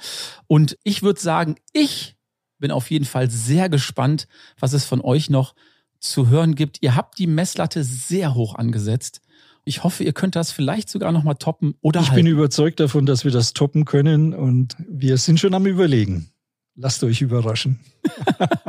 Und 0.47 0.77
ich 0.83 1.03
würde 1.03 1.19
sagen, 1.21 1.55
ich 1.71 2.15
bin 2.59 2.71
auf 2.71 2.89
jeden 2.91 3.05
Fall 3.05 3.29
sehr 3.29 3.69
gespannt, 3.69 4.27
was 4.59 4.73
es 4.73 4.85
von 4.85 5.01
euch 5.01 5.29
noch 5.29 5.55
zu 5.99 6.29
hören 6.29 6.55
gibt. 6.55 6.81
Ihr 6.81 6.95
habt 6.95 7.17
die 7.19 7.27
Messlatte 7.27 7.83
sehr 7.83 8.33
hoch 8.35 8.55
angesetzt. 8.55 9.21
Ich 9.67 9.83
hoffe, 9.83 10.03
ihr 10.03 10.13
könnt 10.13 10.35
das 10.35 10.51
vielleicht 10.51 10.89
sogar 10.89 11.11
noch 11.11 11.23
mal 11.23 11.33
toppen 11.33 11.73
oder 11.81 11.99
Ich 12.01 12.09
halten. 12.11 12.23
bin 12.25 12.27
überzeugt 12.33 12.79
davon, 12.79 13.05
dass 13.07 13.23
wir 13.23 13.31
das 13.31 13.53
toppen 13.53 13.83
können 13.85 14.33
und 14.33 14.75
wir 14.87 15.17
sind 15.17 15.39
schon 15.39 15.53
am 15.55 15.65
Überlegen. 15.65 16.29
Lasst 16.77 17.03
euch 17.03 17.21
überraschen. 17.21 17.79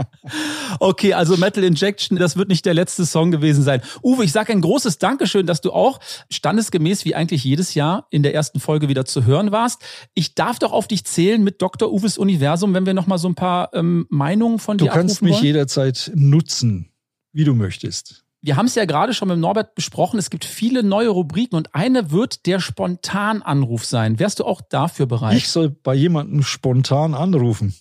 Okay, 0.80 1.14
also 1.14 1.36
Metal 1.36 1.62
Injection, 1.62 2.18
das 2.18 2.36
wird 2.36 2.48
nicht 2.48 2.66
der 2.66 2.74
letzte 2.74 3.06
Song 3.06 3.30
gewesen 3.30 3.62
sein. 3.62 3.80
Uwe, 4.02 4.24
ich 4.24 4.32
sage 4.32 4.52
ein 4.52 4.60
großes 4.60 4.98
Dankeschön, 4.98 5.46
dass 5.46 5.60
du 5.60 5.72
auch 5.72 6.00
standesgemäß 6.30 7.04
wie 7.04 7.14
eigentlich 7.14 7.44
jedes 7.44 7.74
Jahr 7.74 8.06
in 8.10 8.22
der 8.22 8.34
ersten 8.34 8.60
Folge 8.60 8.88
wieder 8.88 9.04
zu 9.04 9.24
hören 9.24 9.52
warst. 9.52 9.82
Ich 10.14 10.34
darf 10.34 10.58
doch 10.58 10.72
auf 10.72 10.88
dich 10.88 11.04
zählen 11.04 11.42
mit 11.42 11.62
Dr. 11.62 11.92
Uwes 11.92 12.18
Universum, 12.18 12.74
wenn 12.74 12.86
wir 12.86 12.94
noch 12.94 13.06
mal 13.06 13.18
so 13.18 13.28
ein 13.28 13.34
paar 13.34 13.72
ähm, 13.74 14.06
Meinungen 14.10 14.58
von 14.58 14.78
Du 14.78 14.84
dir 14.86 14.90
kannst 14.90 15.16
abrufen 15.16 15.24
mich 15.26 15.34
wollen. 15.36 15.44
jederzeit 15.44 16.10
nutzen, 16.14 16.90
wie 17.32 17.44
du 17.44 17.54
möchtest. 17.54 18.24
Wir 18.42 18.56
haben 18.56 18.66
es 18.66 18.74
ja 18.74 18.84
gerade 18.84 19.14
schon 19.14 19.28
mit 19.28 19.38
Norbert 19.38 19.74
besprochen. 19.74 20.18
Es 20.18 20.30
gibt 20.30 20.44
viele 20.44 20.82
neue 20.82 21.08
Rubriken 21.08 21.56
und 21.56 21.74
eine 21.74 22.10
wird 22.10 22.46
der 22.46 22.60
Spontananruf 22.60 23.84
sein. 23.84 24.18
Wärst 24.18 24.40
du 24.40 24.44
auch 24.44 24.60
dafür 24.60 25.06
bereit? 25.06 25.36
Ich 25.36 25.48
soll 25.48 25.70
bei 25.70 25.94
jemandem 25.94 26.42
spontan 26.42 27.14
anrufen. 27.14 27.74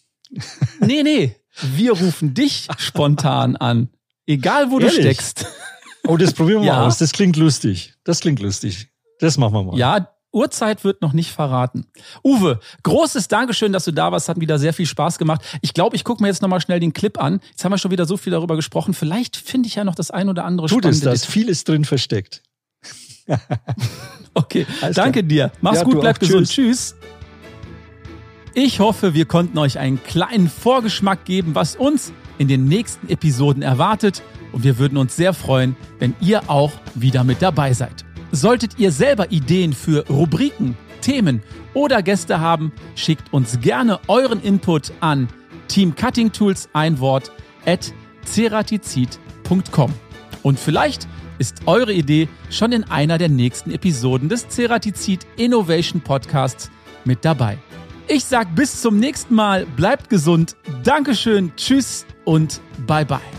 Nee, 0.80 1.04
nee. 1.04 1.36
Wir 1.62 1.92
rufen 1.94 2.34
dich 2.34 2.68
spontan 2.78 3.56
an. 3.56 3.90
Egal, 4.28 4.72
wo 4.72 4.80
du 4.80 4.86
Ehrlich? 4.88 5.02
steckst. 5.02 5.46
Oh, 6.08 6.18
das 6.18 6.34
probieren 6.34 6.62
wir 6.62 6.68
Ja. 6.68 6.76
mal 6.80 6.88
aus. 6.88 6.98
Das 6.98 7.12
klingt 7.12 7.36
lustig. 7.38 7.94
Das 8.04 8.20
klingt 8.20 8.40
lustig. 8.42 8.90
Das 9.20 9.38
machen 9.38 9.54
wir 9.54 9.64
mal. 9.64 9.78
Ja, 9.78 10.10
Uhrzeit 10.34 10.84
wird 10.84 11.02
noch 11.02 11.14
nicht 11.14 11.32
verraten. 11.32 11.86
Uwe, 12.24 12.60
großes 12.84 13.30
Dankeschön, 13.30 13.72
dass 13.72 13.86
du 13.86 13.92
da 13.92 14.12
warst. 14.12 14.28
Hat 14.28 14.40
wieder 14.40 14.60
sehr 14.60 14.74
viel 14.74 14.86
Spaß 14.86 15.18
gemacht. 15.18 15.42
Ich 15.62 15.74
glaube, 15.74 15.96
ich 15.96 16.04
gucke 16.04 16.22
mir 16.22 16.28
jetzt 16.28 16.42
nochmal 16.42 16.60
schnell 16.60 16.82
den 16.82 16.92
Clip 16.92 17.18
an. 17.18 17.40
Jetzt 17.52 17.64
haben 17.64 17.72
wir 17.72 17.78
schon 17.78 17.92
wieder 17.92 18.06
so 18.06 18.18
viel 18.18 18.32
darüber 18.32 18.58
gesprochen. 18.58 18.94
Vielleicht 18.94 19.38
finde 19.38 19.68
ich 19.68 19.76
ja 19.76 19.86
noch 19.86 19.96
das 19.96 20.12
ein 20.12 20.28
oder 20.28 20.44
andere 20.44 20.68
Tut 20.68 20.80
es, 20.84 20.98
spannende 20.98 21.06
da 21.06 21.12
ist 21.14 21.22
Detail. 21.24 21.32
vieles 21.34 21.64
drin 21.64 21.86
versteckt. 21.86 22.44
Okay, 24.38 24.68
Alles 24.82 24.98
danke 24.98 25.24
dir. 25.24 25.50
Mach's 25.62 25.78
Ja, 25.78 25.84
gut, 25.86 25.94
du 25.96 26.00
bleib 26.02 26.18
auch. 26.18 26.20
gesund. 26.20 26.50
Tschüss. 26.50 26.94
Ich 28.58 28.80
hoffe, 28.80 29.14
wir 29.14 29.26
konnten 29.26 29.58
euch 29.58 29.80
einen 29.80 30.02
kleinen 30.02 30.48
Vorgeschmack 30.48 31.26
geben, 31.26 31.56
was 31.56 31.76
uns 31.76 32.14
in 32.38 32.48
den 32.48 32.70
nächsten 32.70 33.10
Episoden 33.10 33.62
erwartet. 33.62 34.24
Und 34.54 34.64
wir 34.64 34.78
würden 34.78 34.98
uns 34.98 35.14
sehr 35.14 35.34
freuen, 35.34 35.76
wenn 36.00 36.16
ihr 36.22 36.50
auch 36.50 36.72
wieder 36.94 37.26
mit 37.26 37.42
dabei 37.42 37.74
seid. 37.74 38.06
Solltet 38.32 38.80
ihr 38.80 38.94
selber 38.94 39.30
Ideen 39.34 39.74
für 39.74 40.08
Rubriken, 40.08 40.78
Themen 41.02 41.44
oder 41.74 42.02
Gäste 42.02 42.40
haben, 42.40 42.72
schickt 42.96 43.34
uns 43.34 43.60
gerne 43.60 44.00
euren 44.08 44.42
Input 44.42 44.94
an 45.02 45.28
Team 45.68 45.94
Cutting 45.94 46.32
Tools 46.32 46.70
ein 46.72 47.02
Wort 47.02 47.34
at 47.66 47.92
ceratizid.com. 48.24 49.94
Und 50.44 50.58
vielleicht 50.58 51.10
ist 51.40 51.58
eure 51.66 51.92
Idee 51.92 52.30
schon 52.50 52.72
in 52.72 52.86
einer 52.86 53.18
der 53.18 53.28
nächsten 53.28 53.72
Episoden 53.72 54.30
des 54.30 54.48
Ceratizid 54.48 55.28
Innovation 55.36 56.00
Podcasts 56.00 56.72
mit 57.04 57.26
dabei. 57.26 57.58
Ich 58.08 58.24
sag 58.26 58.56
bis 58.56 58.82
zum 58.82 59.00
nächsten 59.00 59.34
Mal, 59.34 59.66
bleibt 59.66 60.10
gesund, 60.10 60.56
Dankeschön, 60.84 61.52
tschüss 61.56 62.06
und 62.24 62.62
bye 62.86 63.06
bye. 63.06 63.35